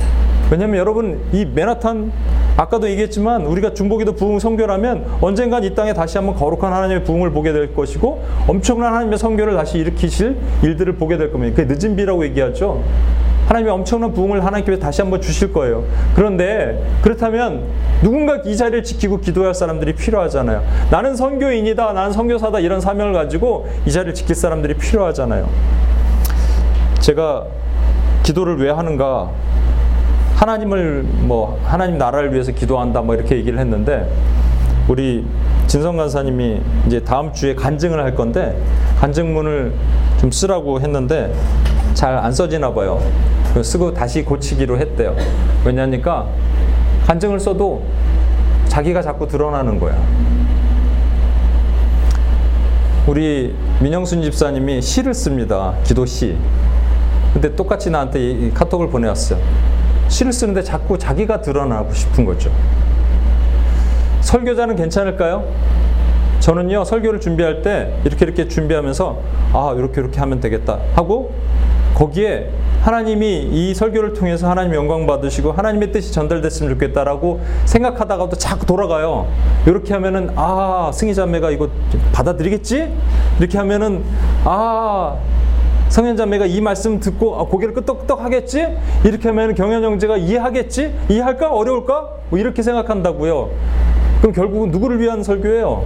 [0.51, 2.11] 왜냐면 여러분, 이 맨하탄
[2.57, 7.53] 아까도 얘기했지만 우리가 중보기도 부흥 성교라면 언젠간 이 땅에 다시 한번 거룩한 하나님의 부흥을 보게
[7.53, 11.55] 될 것이고 엄청난 하나님의 성교를 다시 일으키실 일들을 보게 될 겁니다.
[11.55, 12.83] 그게 늦은 비라고 얘기하죠.
[13.47, 15.85] 하나님이 엄청난 부흥을 하나님께 다시 한번 주실 거예요.
[16.15, 17.63] 그런데 그렇다면
[18.03, 20.63] 누군가 이 자리를 지키고 기도할 사람들이 필요하잖아요.
[20.91, 25.49] 나는 선교인이다, 나는 선교사다 이런 사명을 가지고 이 자리를 지킬 사람들이 필요하잖아요.
[27.01, 27.45] 제가
[28.23, 29.31] 기도를 왜 하는가?
[30.39, 34.09] 하나님을 뭐 하나님 나라를 위해서 기도한다 뭐 이렇게 얘기를 했는데
[34.87, 35.27] 우리
[35.67, 38.57] 진성 간사님이 이제 다음 주에 간증을 할 건데
[39.01, 39.73] 간증문을
[40.21, 41.35] 좀 쓰라고 했는데
[41.95, 43.03] 잘 안 써지나 봐요.
[43.61, 45.17] 쓰고 다시 고치기로 했대요.
[45.65, 46.29] 왜냐니까
[47.07, 47.83] 간증을 써도
[48.69, 49.97] 자기가 자꾸 드러나는 거야.
[53.09, 55.75] 우리 민영순 집사님이 시를 씁니다.
[55.83, 56.37] 기도 시.
[57.33, 59.41] 근데 똑같이 나한테 카톡을 보내왔어요.
[60.09, 62.51] 시를 쓰는데 자꾸 자기가 드러나고 싶은 거죠.
[64.21, 65.45] 설교자는 괜찮을까요?
[66.41, 69.19] 저는요, 설교를 준비할 때 이렇게 이렇게 준비하면서
[69.53, 71.33] 아, 이렇게 이렇게 하면 되겠다 하고
[71.95, 72.51] 거기에
[72.83, 79.27] 하나님이 이 설교를 통해서 하나님 영광 받으시고 하나님의 뜻이 전달됐으면 좋겠다라고 생각하다가도 자꾸 돌아가요.
[79.67, 81.69] 이렇게 하면은 아 승희 자매가 이거
[82.13, 82.93] 받아들이겠지?
[83.41, 84.05] 이렇게 하면은
[84.45, 85.17] 아
[85.89, 88.67] 성현자매가 이 말씀 듣고 아, 고개를 끄덕끄덕 하겠지?
[89.05, 90.95] 이렇게 하면 경현 형제가 이해하겠지?
[91.09, 91.51] 이해할까?
[91.51, 92.09] 어려울까?
[92.31, 93.51] 뭐 이렇게 생각한다고요.
[94.21, 95.85] 그럼 결국은 누구를 위한 설교예요?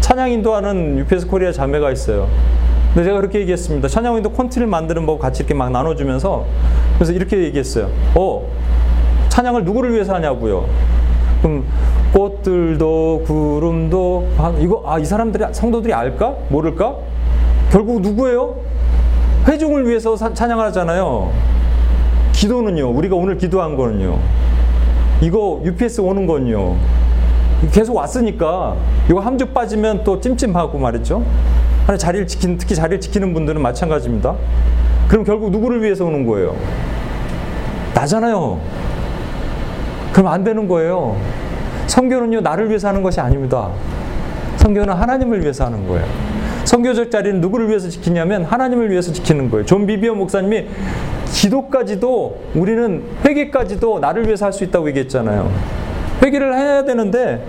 [0.00, 2.28] 찬양 인도하는 UPS 코리아 자매가 있어요.
[2.94, 3.88] 근데 제가 그렇게 얘기했습니다.
[3.88, 6.46] 찬양 인도 콘티를 만드는 법 같이 이렇게 막 나눠주면서
[6.94, 7.90] 그래서 이렇게 얘기했어요.
[8.14, 8.48] 어,
[9.28, 10.66] 찬양을 누구를 위해서 하냐고요.
[11.42, 11.64] 그럼
[12.14, 14.28] 꽃들도 구름도
[14.60, 16.94] 이거 아 이 사람들이 성도들이 알까 모를까
[17.70, 18.56] 결국 누구예요?
[19.46, 21.30] 회중을 위해서 찬양하잖아요.
[22.32, 22.90] 기도는요.
[22.90, 24.18] 우리가 오늘 기도한 거는요.
[25.20, 26.76] 이거 UPS 오는 건요.
[27.72, 28.76] 계속 왔으니까
[29.08, 31.24] 이거 한주 빠지면 또 찜찜하고 말이죠.
[31.86, 34.34] 하나 자리를 지키는 특히 자리를 지키는 분들은 마찬가지입니다.
[35.08, 36.54] 그럼 결국 누구를 위해서 오는 거예요?
[37.94, 38.60] 나잖아요.
[40.12, 41.16] 그럼 안 되는 거예요.
[41.86, 43.70] 선교는요 나를 위해서 하는 것이 아닙니다.
[44.56, 46.04] 선교는 하나님을 위해서 하는 거예요.
[46.66, 49.64] 선교적 자리는 누구를 위해서 지키냐면 하나님을 위해서 지키는 거예요.
[49.64, 50.66] 존 비비어 목사님이
[51.32, 55.50] 기도까지도 우리는 회개까지도 나를 위해서 할 수 있다고 얘기했잖아요.
[56.22, 57.44] 회개를 해야 되는데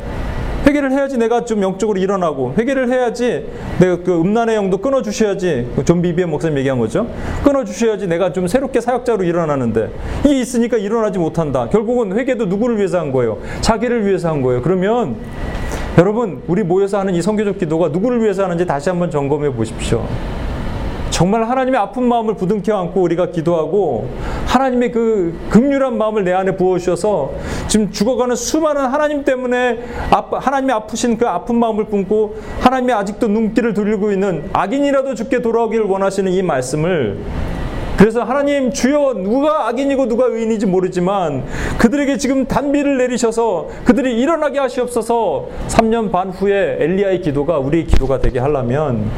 [0.68, 3.48] 회개를 해야지 내가 좀 영적으로 일어나고 회개를 해야지
[3.80, 7.08] 내가 그 음란의 영도 끊어 주셔야지 존 비비어 목사님 얘기한 거죠.
[7.44, 9.90] 끊어 주셔야지 내가 좀 새롭게 사역자로 일어나는데
[10.26, 11.70] 이게 있으니까 일어나지 못한다.
[11.70, 13.40] 결국은 회개도 누구를 위해서 한 거예요?
[13.62, 14.62] 자기를 위해서 한 거예요.
[14.62, 15.16] 그러면
[15.98, 20.06] 여러분 우리 모여서 하는 이 선교적 기도가 누구를 위해서 하는지 다시 한번 점검해 보십시오.
[21.10, 24.08] 정말 하나님의 아픈 마음을 부둥켜 안고 우리가 기도하고
[24.46, 27.32] 하나님의 그 극률한 마음을 내 안에 부어주셔서
[27.68, 29.80] 지금 죽어가는 수많은 하나님 때문에
[30.32, 36.32] 하나님이 아프신 그 아픈 마음을 품고 하나님이 아직도 눈길을 돌리고 있는 악인이라도 죽게 돌아오기를 원하시는
[36.32, 37.18] 이 말씀을
[37.98, 41.46] 그래서 하나님 주여 누가 악인이고 누가 의인인지 모르지만
[41.80, 48.40] 그들에게 지금 단비를 내리셔서 그들이 일어나게 하시옵소서 3년 반 후에 엘리야의 기도가 우리의 기도가 되게
[48.40, 49.10] 하려면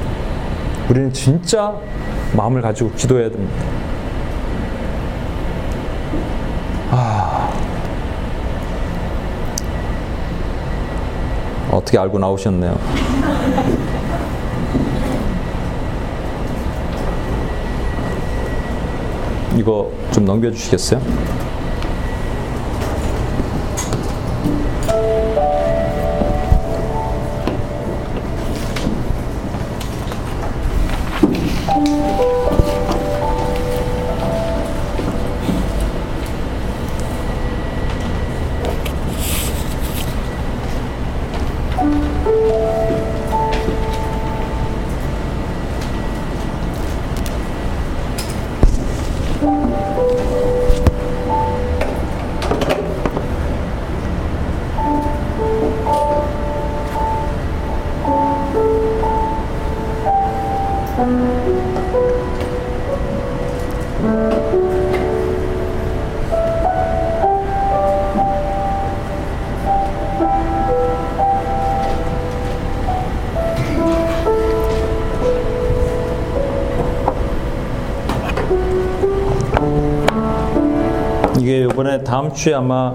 [0.90, 1.76] 우리는 진짜
[2.36, 3.54] 마음을 가지고 기도해야 됩니다.
[6.92, 7.52] 아.
[11.72, 12.78] 어떻게 알고 나오셨네요.
[19.60, 21.49] 이거 좀 넘겨주시겠어요?
[82.30, 82.94] 다음 주에 아마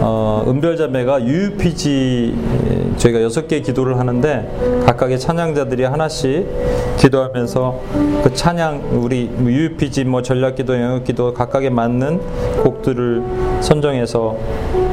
[0.00, 2.34] 어, 은별자매가 UPG
[2.96, 6.48] 저희가 여섯 개 기도를 하는데 각각의 찬양자들이 하나씩
[6.98, 7.80] 기도하면서
[8.24, 12.20] 그 찬양 우리 UPG 뭐 전략기도 영역기도 각각에 맞는
[12.62, 13.22] 곡들을
[13.60, 14.36] 선정해서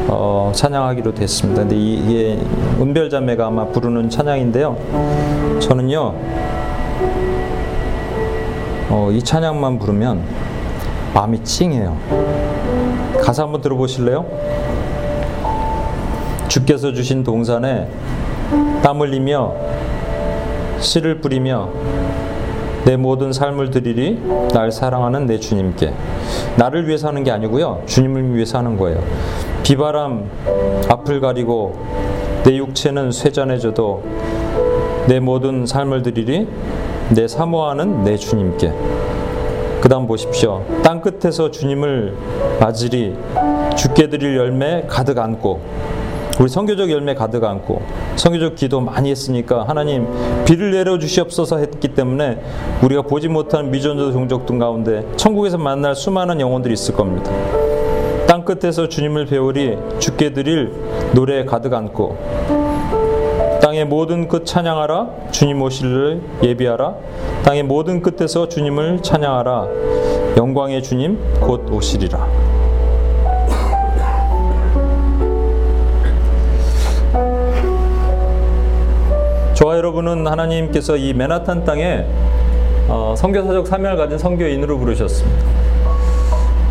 [0.07, 1.61] 어, 찬양하기로 됐습니다.
[1.61, 2.39] 근데 이게
[2.79, 5.57] 은별자매가 아마 부르는 찬양인데요.
[5.59, 6.15] 저는요
[8.89, 10.23] 어, 이 찬양만 부르면
[11.13, 12.38] 마음이 찡해요.
[13.29, 14.25] 가사 한번 들어보실래요?
[16.47, 17.87] 주께서 주신 동산에
[18.81, 19.53] 땀 흘리며
[20.79, 21.69] 씨를 뿌리며
[22.85, 24.19] 내 모든 삶을 드리리
[24.51, 25.93] 날 사랑하는 내 주님께.
[26.57, 27.83] 나를 위해서 하는 게 아니고요.
[27.85, 28.99] 주님을 위해서 하는 거예요.
[29.61, 30.27] 비바람
[30.89, 31.77] 앞을 가리고
[32.43, 34.03] 내 육체는 쇠잔해져도
[35.07, 36.47] 내 모든 삶을 드리리
[37.09, 38.73] 내 사모하는 내 주님께
[39.81, 40.65] 그 다음 보십시오.
[40.83, 42.13] 땅 끝에서 주님을
[42.59, 43.15] 맞으리
[43.77, 45.61] 죽게 드릴 열매 가득 안고
[46.39, 47.81] 우리 성교적 열매 가득 안고
[48.15, 50.07] 성교적 기도 많이 했으니까 하나님
[50.45, 52.41] 비를 내려 주시옵소서 했기 때문에
[52.83, 57.31] 우리가 보지 못한 미전도 종족들 가운데 천국에서 만날 수많은 영혼들이 있을 겁니다.
[58.27, 60.71] 땅 끝에서 주님을 배우리 죽게 드릴
[61.13, 62.58] 노래 가득 안고
[63.79, 66.95] 땅의 모든 끝 찬양하라 주님 오실를 예비하라
[67.45, 69.67] 땅의 모든 끝에서 주님을 찬양하라
[70.35, 72.27] 영광의 주님 곧 오시리라
[79.53, 82.05] 저와 여러분은 하나님께서 이 맨하탄 땅에
[82.89, 85.45] 어, 선교사적 사명을 가진 선교인으로 부르셨습니다.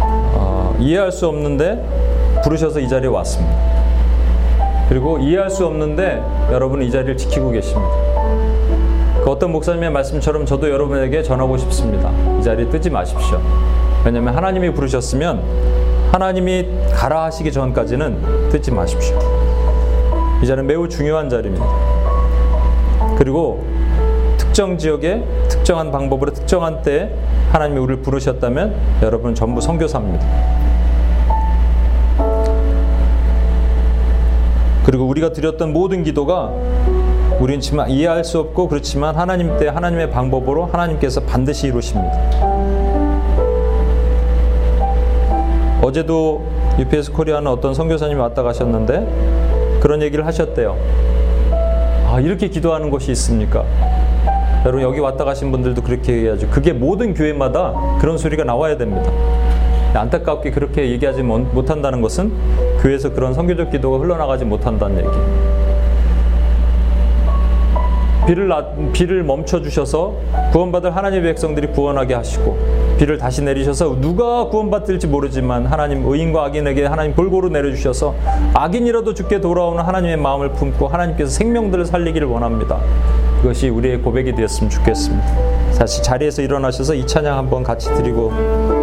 [0.01, 3.68] 어, 이해할 수 없는데 부르셔서 이 자리에 왔습니다.
[4.89, 7.91] 그리고 이해할 수 없는데 여러분은 이 자리를 지키고 계십니다.
[9.23, 12.11] 그 어떤 목사님의 말씀처럼 저도 여러분에게 전하고 싶습니다.
[12.39, 13.41] 이 자리에 뜨지 마십시오.
[14.05, 15.43] 왜냐하면 하나님이 부르셨으면
[16.13, 19.19] 하나님이 가라 하시기 전까지는 뜨지 마십시오.
[20.43, 21.67] 이 자리는 매우 중요한 자리입니다.
[23.19, 23.65] 그리고
[24.39, 27.11] 특정 지역에 특정한 방법으로 특정한 때에
[27.53, 30.27] 하나님이 우리를 부르셨다면 여러분 전부 선교사입니다.
[34.89, 36.51] 그리고 우리가 드렸던 모든 기도가
[37.41, 42.11] 우리는 지만 이해할 수 없고 그렇지만 하나님 때 하나님의 방법으로 하나님께서 반드시 이루십니다.
[45.83, 46.43] 어제도
[46.79, 50.75] UPS 코리아는 어떤 선교사님이 왔다 가셨는데 그런 얘기를 하셨대요.
[52.07, 53.67] 아, 이렇게 기도하는 곳이 있습니까?
[54.65, 56.49] 여러분 여기 왔다 가신 분들도 그렇게 얘기하죠.
[56.49, 59.13] 그게 모든 교회마다 그런 소리가 나와야 됩니다.
[59.95, 62.33] 안타깝게 그렇게 얘기하지 못한다는 것은
[62.81, 65.09] 교회에서 그런 선교적 기도가 흘러나가지 못한다는 얘기.
[68.29, 68.51] 비를,
[68.93, 70.15] 비를 멈춰 주셔서
[70.53, 72.59] 구원받을 하나님의 백성들이 구원하게 하시고
[72.99, 78.15] 비를 다시 내리셔서 누가 구원받을지 모르지만 하나님 의인과 악인에게 하나님 골고루 내려주셔서
[78.53, 82.79] 악인이라도 죽게 돌아오는 하나님의 마음을 품고 하나님께서 생명들을 살리기를 원합니다.
[83.41, 85.25] 그것이 우리의 고백이 되었으면 좋겠습니다.
[85.79, 88.78] 다시 자리에서 일어나셔서 이 찬양 한번 같이 드리고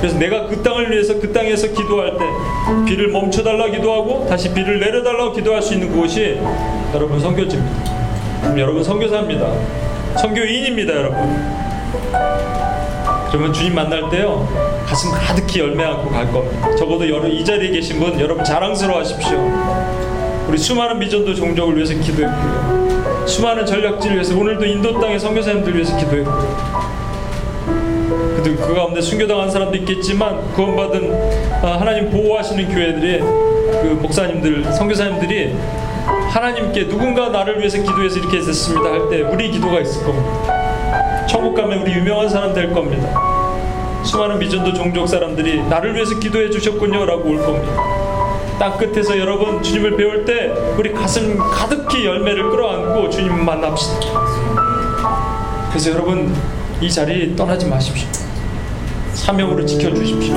[0.00, 2.24] 그래서 내가 그 땅을 위해서 그 땅에서 기도할 때
[2.86, 6.38] 비를 멈춰달라 기도하고 다시 비를 내려달라고 기도할 수 있는 곳이
[6.94, 8.40] 여러분 성교지입니다.
[8.40, 9.52] 그럼 여러분 성교사입니다.
[10.18, 11.60] 성교인입니다, 여러분.
[13.28, 14.48] 그러면 주님 만날 때요
[14.86, 16.74] 가슴 가득히 열매 안고 갈 겁니다.
[16.76, 19.38] 적어도 여러분 이 자리에 계신 분 여러분 자랑스러워하십시오.
[20.48, 23.26] 우리 수많은 미전도 종족을 위해서 기도했고요.
[23.26, 27.09] 수많은 전략지를 위해서 오늘도 인도 땅의 선교사님들 위해서 기도했고요.
[28.42, 35.54] 그 가운데 순교당한 사람도 있겠지만 구원받은 아, 하나님 보호하시는 교회들이 그 목사님들, 선교사님들이
[36.30, 41.26] 하나님께 누군가 나를 위해서 기도해서 이렇게 했습니다 할 때 우리 기도가 있을 겁니다.
[41.26, 43.08] 천국 가면 우리 유명한 사람 될 겁니다.
[44.04, 47.82] 수많은 미전도 종족 사람들이 나를 위해서 기도해 주셨군요라고 올 겁니다.
[48.58, 54.00] 땅 끝에서 여러분 주님을 배울 때 우리 가슴 가득히 열매를 끌어안고 주님 만납시다.
[55.70, 56.34] 그래서 여러분
[56.80, 58.08] 이 자리 떠나지 마십시오.
[59.30, 60.34] 사명으로 지켜주십시오.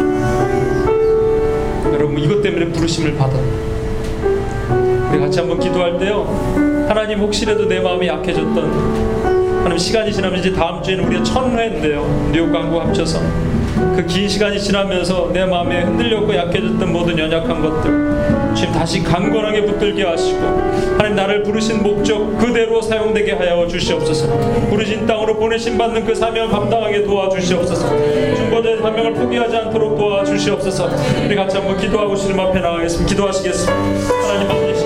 [1.94, 3.36] 여러분 이것 때문에 부르심을 받아.
[5.10, 6.86] 우리 같이 한번 기도할 때요.
[6.88, 12.06] 하나님 혹시라도 내 마음이 약해졌던 하나님 시간이 지나면 이제 다음 주에는 우리가 천 회인데요.
[12.32, 13.20] 뉴욕 광고 합쳐서
[13.96, 20.04] 그 긴 시간이 지나면서 내 마음에 흔들렸고 약해졌던 모든 연약한 것들 주님 다시 강건하게 붙들게
[20.04, 20.40] 하시고
[20.98, 24.28] 하나님 나를 부르신 목적 그대로 사용되게 하여 주시옵소서.
[24.70, 27.88] 부르신 땅으로 보내신 받는 그 사명을 감당하게 도와주시옵소서.
[28.36, 30.92] 중보자의 사명을 포기하지 않도록 도와주시옵소서.
[31.26, 33.10] 우리 같이 한번 기도하고 주님 앞에 나가겠습니다.
[33.10, 33.74] 기도하시겠습니다.
[33.74, 34.80] 하나님 아버지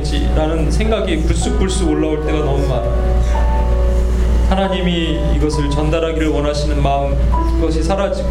[0.00, 3.20] 좋아하겠지라는 생각이 불쑥불쑥 올라올 때가 너무 많아요.
[4.48, 7.16] 하나님이 이것을 전달하기를 원하시는 마음
[7.56, 8.28] 그것이 사라지고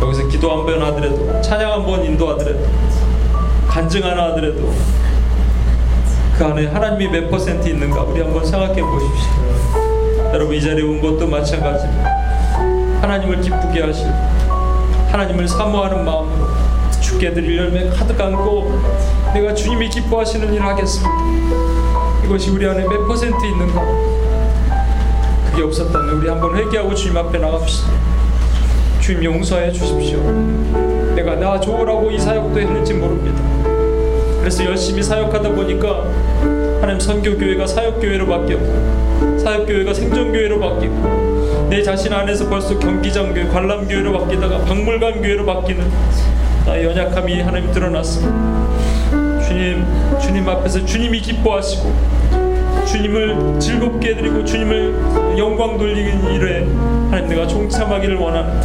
[0.00, 2.60] 여기서 기도 한 번 하더라도 찬양 한 번 인도하더라도
[3.68, 4.72] 간증 하나 하더라도
[6.38, 9.30] 그 안에 하나님이 몇 퍼센트 있는가 우리 한번 생각해 보십시오.
[10.32, 12.10] 여러분 이 자리에 온 것도 마찬가지입니다.
[13.00, 14.06] 하나님을 기쁘게 하실
[15.10, 16.46] 하나님을 사모하는 마음으로
[17.00, 18.80] 주께 드릴 열매 가득 안고
[19.36, 21.14] 내가 주님이 기뻐하시는 일을 하겠습니다.
[22.24, 23.82] 이것이 우리 안에 몇 퍼센트 있는가?
[25.50, 27.90] 그게 없었다면 우리 한번 회개하고 주님 앞에 나갑시다.
[28.98, 30.20] 주님 용서해 주십시오.
[31.14, 33.42] 내가 나 좋으라고 이 사역도 했는지 모릅니다.
[34.40, 36.04] 그래서 열심히 사역하다 보니까
[36.80, 45.20] 하나님 선교교회가 사역교회로 바뀌었고 사역교회가 생존교회로 바뀌고 내 자신 안에서 벌써 경기장교회, 관람교회로 바뀌다가 박물관
[45.20, 45.92] 교회로 바뀌는
[46.64, 48.56] 나의 연약함이 하나님 드러났습니다.
[49.56, 49.86] 주님,
[50.20, 51.90] 주님 앞에서 주님이 기뻐하시고
[52.86, 56.66] 주님을 즐겁게 해드리고 주님을 영광 돌리는 일에
[57.10, 58.60] 하나님 내가 종참하기를 원하는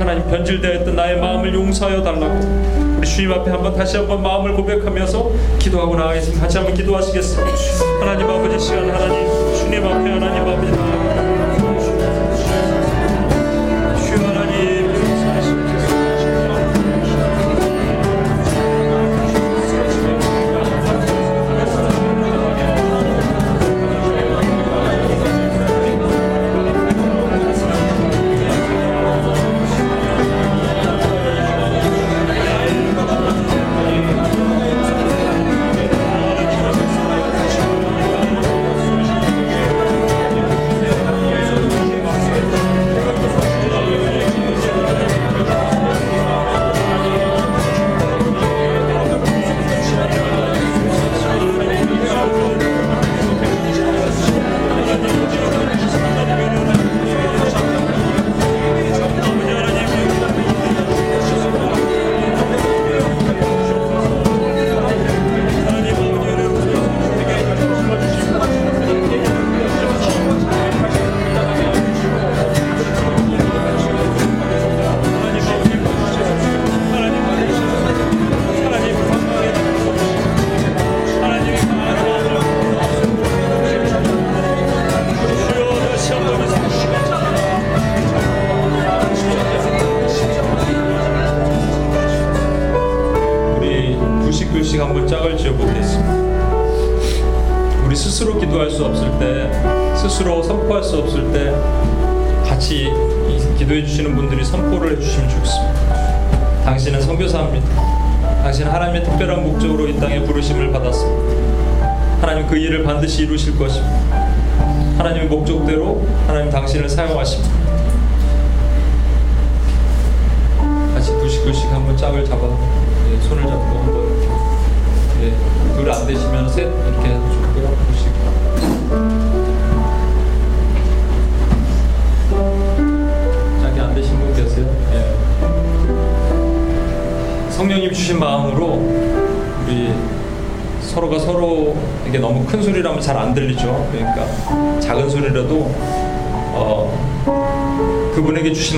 [0.00, 5.96] 하나님 변질되었던 나의 마음을 용서하여 달라고 우리 주님 앞에 한번 다시 한번 마음을 고백하면서 기도하고
[5.96, 6.40] 나가겠습니다.
[6.40, 7.52] 같이 한번 기도하시겠습니다.
[8.00, 11.27] 하나님 아버지 시간 하나님 주님 앞에 하나님 아버지 반드시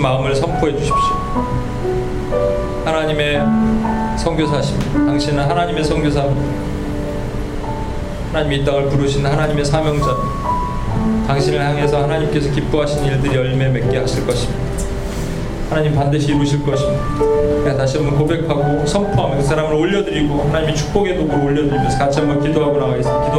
[0.01, 0.97] 마음을 선포해 주십시오.
[2.85, 3.41] 하나님의
[4.19, 5.07] 선교사십니다.
[5.07, 6.29] 당신은 하나님의 선교사
[8.33, 10.07] 하나님이 이 땅을 부르신 하나님의 사명자
[11.27, 14.61] 당신을 향해서 하나님께서 기뻐하신 일들이 열매 맺게 하실 것입니다.
[15.69, 17.77] 하나님 반드시 이루실 것입니다.
[17.77, 23.30] 다시 한번 고백하고 선포하며 그 사람을 올려드리고 하나님의 축복의 도구를 올려드리면서 같이 한번 기도하고 나가겠습니다.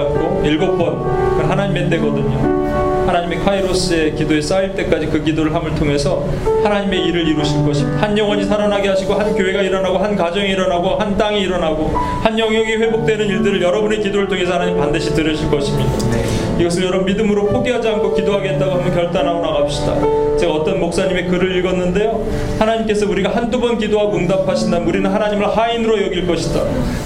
[0.00, 1.02] 않고 일곱 번
[1.48, 2.60] 하나님의 때거든요.
[3.06, 6.24] 하나님의 카이로스의 기도에 쌓일 때까지 그 기도를 함을 통해서
[6.62, 8.02] 하나님의 일을 이루실 것입니다.
[8.02, 11.88] 한 영혼이 살아나게 하시고 한 교회가 일어나고 한 가정이 일어나고 한 땅이 일어나고
[12.22, 15.92] 한 영역이 회복되는 일들을 여러분의 기도를 통해서 하나님 반드시 들으실 것입니다.
[16.58, 20.29] 이것을 여러분 믿음으로 포기하지 않고 기도하겠다고 한번 결단하고 나갑시다.
[20.40, 22.26] 제가 어떤 목사님의 글을 읽었는데요.
[22.58, 26.64] 하나님께서 우리가 한두 번 기도하고 응답하신다면 우리는 하나님을 하인으로 여길 것이다.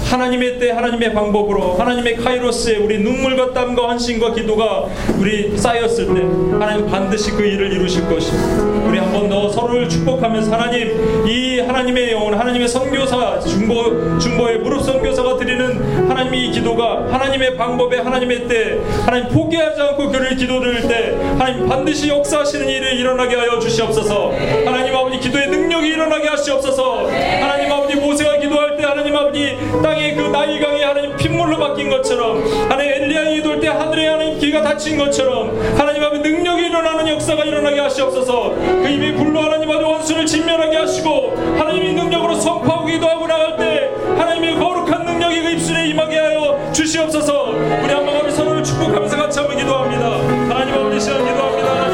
[0.09, 4.85] 하나님의 때 하나님의 방법으로 하나님의 카이로스에 우리 눈물과 땀과 헌신과 기도가
[5.19, 6.21] 우리 쌓였을 때
[6.53, 8.84] 하나님 반드시 그 일을 이루실 것입니다.
[8.95, 14.83] 우리 한 번 더 서로를 축복하면서 하나님 이 하나님의 영혼 하나님의 선교사 중보 중보의 무릎
[14.83, 20.87] 선교사가 드리는 하나님의 이 기도가 하나님의 방법에 하나님의 때 하나님 포기하지 않고 그를 기도 드릴
[20.87, 24.31] 때 하나님 반드시 역사하시는 일을 일어나게 하여 주시옵소서.
[24.65, 27.07] 하나님 아버지 기도의 능력이 일어나게 하시옵소서.
[27.41, 32.91] 하나님 아버지 모세가 기도할 때 하나님 아버지 땅의 그 나일강이 하나님 핏물로 바뀐 것처럼 하나님
[32.91, 38.53] 엘리야의 기도할 때 하늘에 하나님 귀가 닫힌 것처럼 하나님 아버지 능력이 일어나는 역사가 일어나게 하시옵소서.
[38.55, 44.55] 그 입의 불로 하나님 아버지 원수를 진멸하게 하시고 하나님의 능력으로 선포하고 기도하고 나갈 때 하나님의
[44.55, 47.49] 거룩한 능력이 그 입술에 임하게 하여 주시옵소서.
[47.49, 50.05] 우리 우리 서로를 축복하면서 같이 한번 기도합니다.
[50.53, 51.84] 하나님 아버지 시간 기도합니다.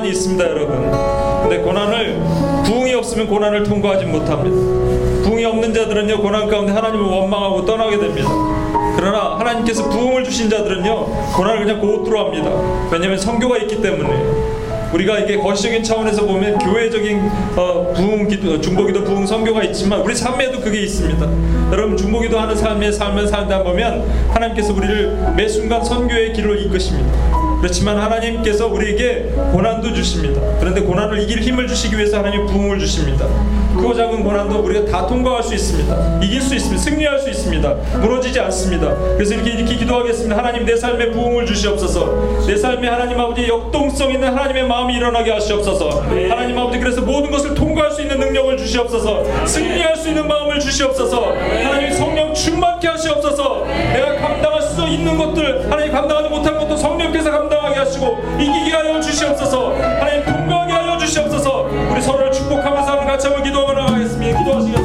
[0.00, 0.90] 고난이 있습니다, 여러분.
[1.42, 2.20] 근데 고난을
[2.64, 4.56] 부흥이 없으면 고난을 통과하지 못합니다.
[5.22, 8.30] 부흥이 없는 자들은요 고난 가운데 하나님을 원망하고 떠나게 됩니다.
[8.96, 11.06] 그러나 하나님께서 부흥을 주신 자들은요
[11.36, 12.50] 고난을 그냥 고투로 합니다.
[12.90, 14.50] 왜냐하면 성교가 있기 때문에.
[14.92, 20.60] 우리가 이게 거시적인 차원에서 보면 교회적인 어, 부흥 기도, 중보기도 부흥 선교가 있지만 우리 삶에도
[20.60, 21.28] 그게 있습니다.
[21.70, 27.29] 여러분 중보기도 하는 삶의 삶을 살다 보면 하나님께서 우리를 매 순간 선교의 길로 이끄십니다.
[27.60, 30.40] 그렇지만 하나님께서 우리에게 고난도 주십니다.
[30.58, 33.26] 그런데 고난을 이길 힘을 주시기 위해서 하나님 부흥을 주십니다.
[33.76, 36.20] 크고 작은 고난도 우리가 다 통과할 수 있습니다.
[36.22, 36.82] 이길 수 있습니다.
[36.82, 37.74] 승리할 수 있습니다.
[38.00, 38.94] 무너지지 않습니다.
[39.14, 40.36] 그래서 이렇게 이렇게 기도하겠습니다.
[40.36, 42.46] 하나님 내 삶에 부흥을 주시옵소서.
[42.46, 46.02] 내 삶에 하나님 아버지 역동성 있는 하나님의 마음이 일어나게 하시옵소서.
[46.28, 49.46] 하나님 아버지 그래서 모든 것을 통과할 수 있는 능력을 주시옵소서.
[49.46, 51.34] 승리할 수 있는 마음을 주시옵소서.
[51.64, 53.64] 하나님 성령 충만케 하시옵소서.
[53.92, 59.74] 내가 감당할 수 있는 것들 하나님 감당하지 못한 것도 성령께서 감당하게 하시고 이기게 하여 주시옵소서.
[59.74, 61.68] 하나님 통과하게 하여 주시옵소서.
[61.90, 64.38] 우리 서로를 축복하면서 같이 한번 기도하고 나가겠습니다.
[64.38, 64.79] 기도하시겠습니다.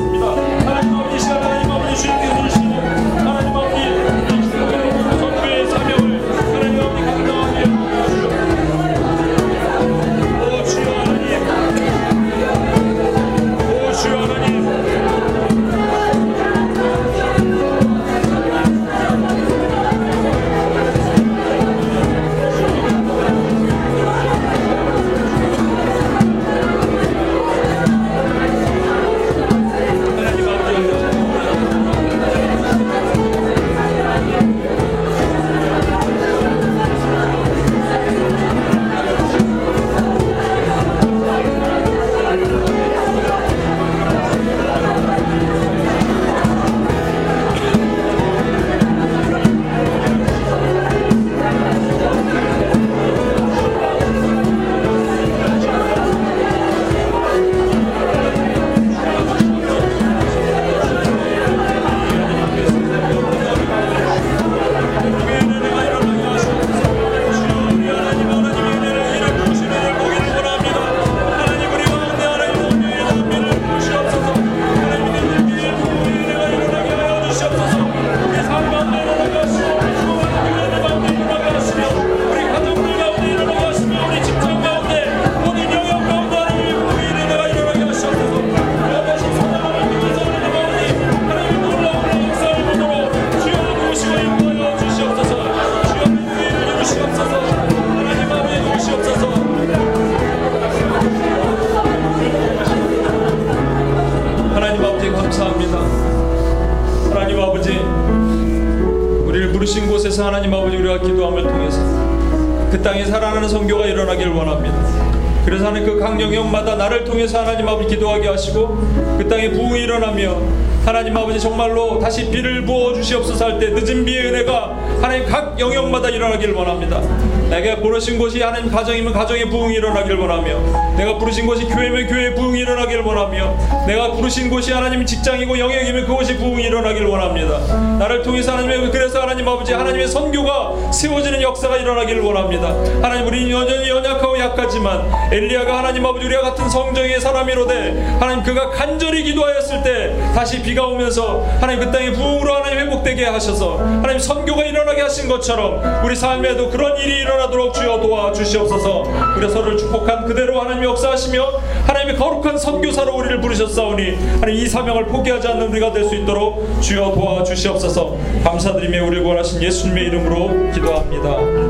[123.36, 127.02] 부어 주시옵소서 할때 늦은 비의 은혜가 하나님 각 영역마다 일어나길 원합니다.
[127.50, 132.60] 내가 부르신 곳이 하나님 가정이면 가정의 부흥이 일어나길 원하며 내가 부르신 곳이 교회면 교회의 부흥이
[132.60, 137.60] 일어나길 원하며 내가 부르신 곳이 하나님 직장이고 영역이면 그곳이 부흥이 일어나길 원합니다.
[138.00, 142.70] 나를 통해서 하나님의 그래서 하나님 아버지 하나님의 선교가 세워지는 역사가 일어나길 원합니다.
[143.02, 149.24] 하나님 우리는 여전히 연약하고 약하지만 엘리야가 하나님 아버지 우리와 같은 성정의 사람이로되 하나님 그가 간절히
[149.24, 154.64] 기도하였을 때 다시 비가 오면서 하나님 그 땅에 부흥으로 하나님 회 복되게 하셔서 하나님 선교가
[154.64, 159.04] 일어나게 하신 것처럼 우리 삶에도 그런 일이 일어나도록 주여 도와 주시옵소서.
[159.38, 165.48] 우리 서로를 축복한 그대로 하나님 역사하시며 하나님의 거룩한 선교사로 우리를 부르셨사오니 하나님 이 사명을 포기하지
[165.50, 168.16] 않는 우리가 될 수 있도록 주여 도와 주시옵소서.
[168.44, 171.30] 감사드리며 우리를 구원하신 예수님의 이름으로 기도합니다.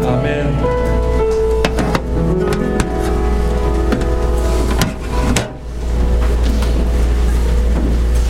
[0.10, 0.75] 아멘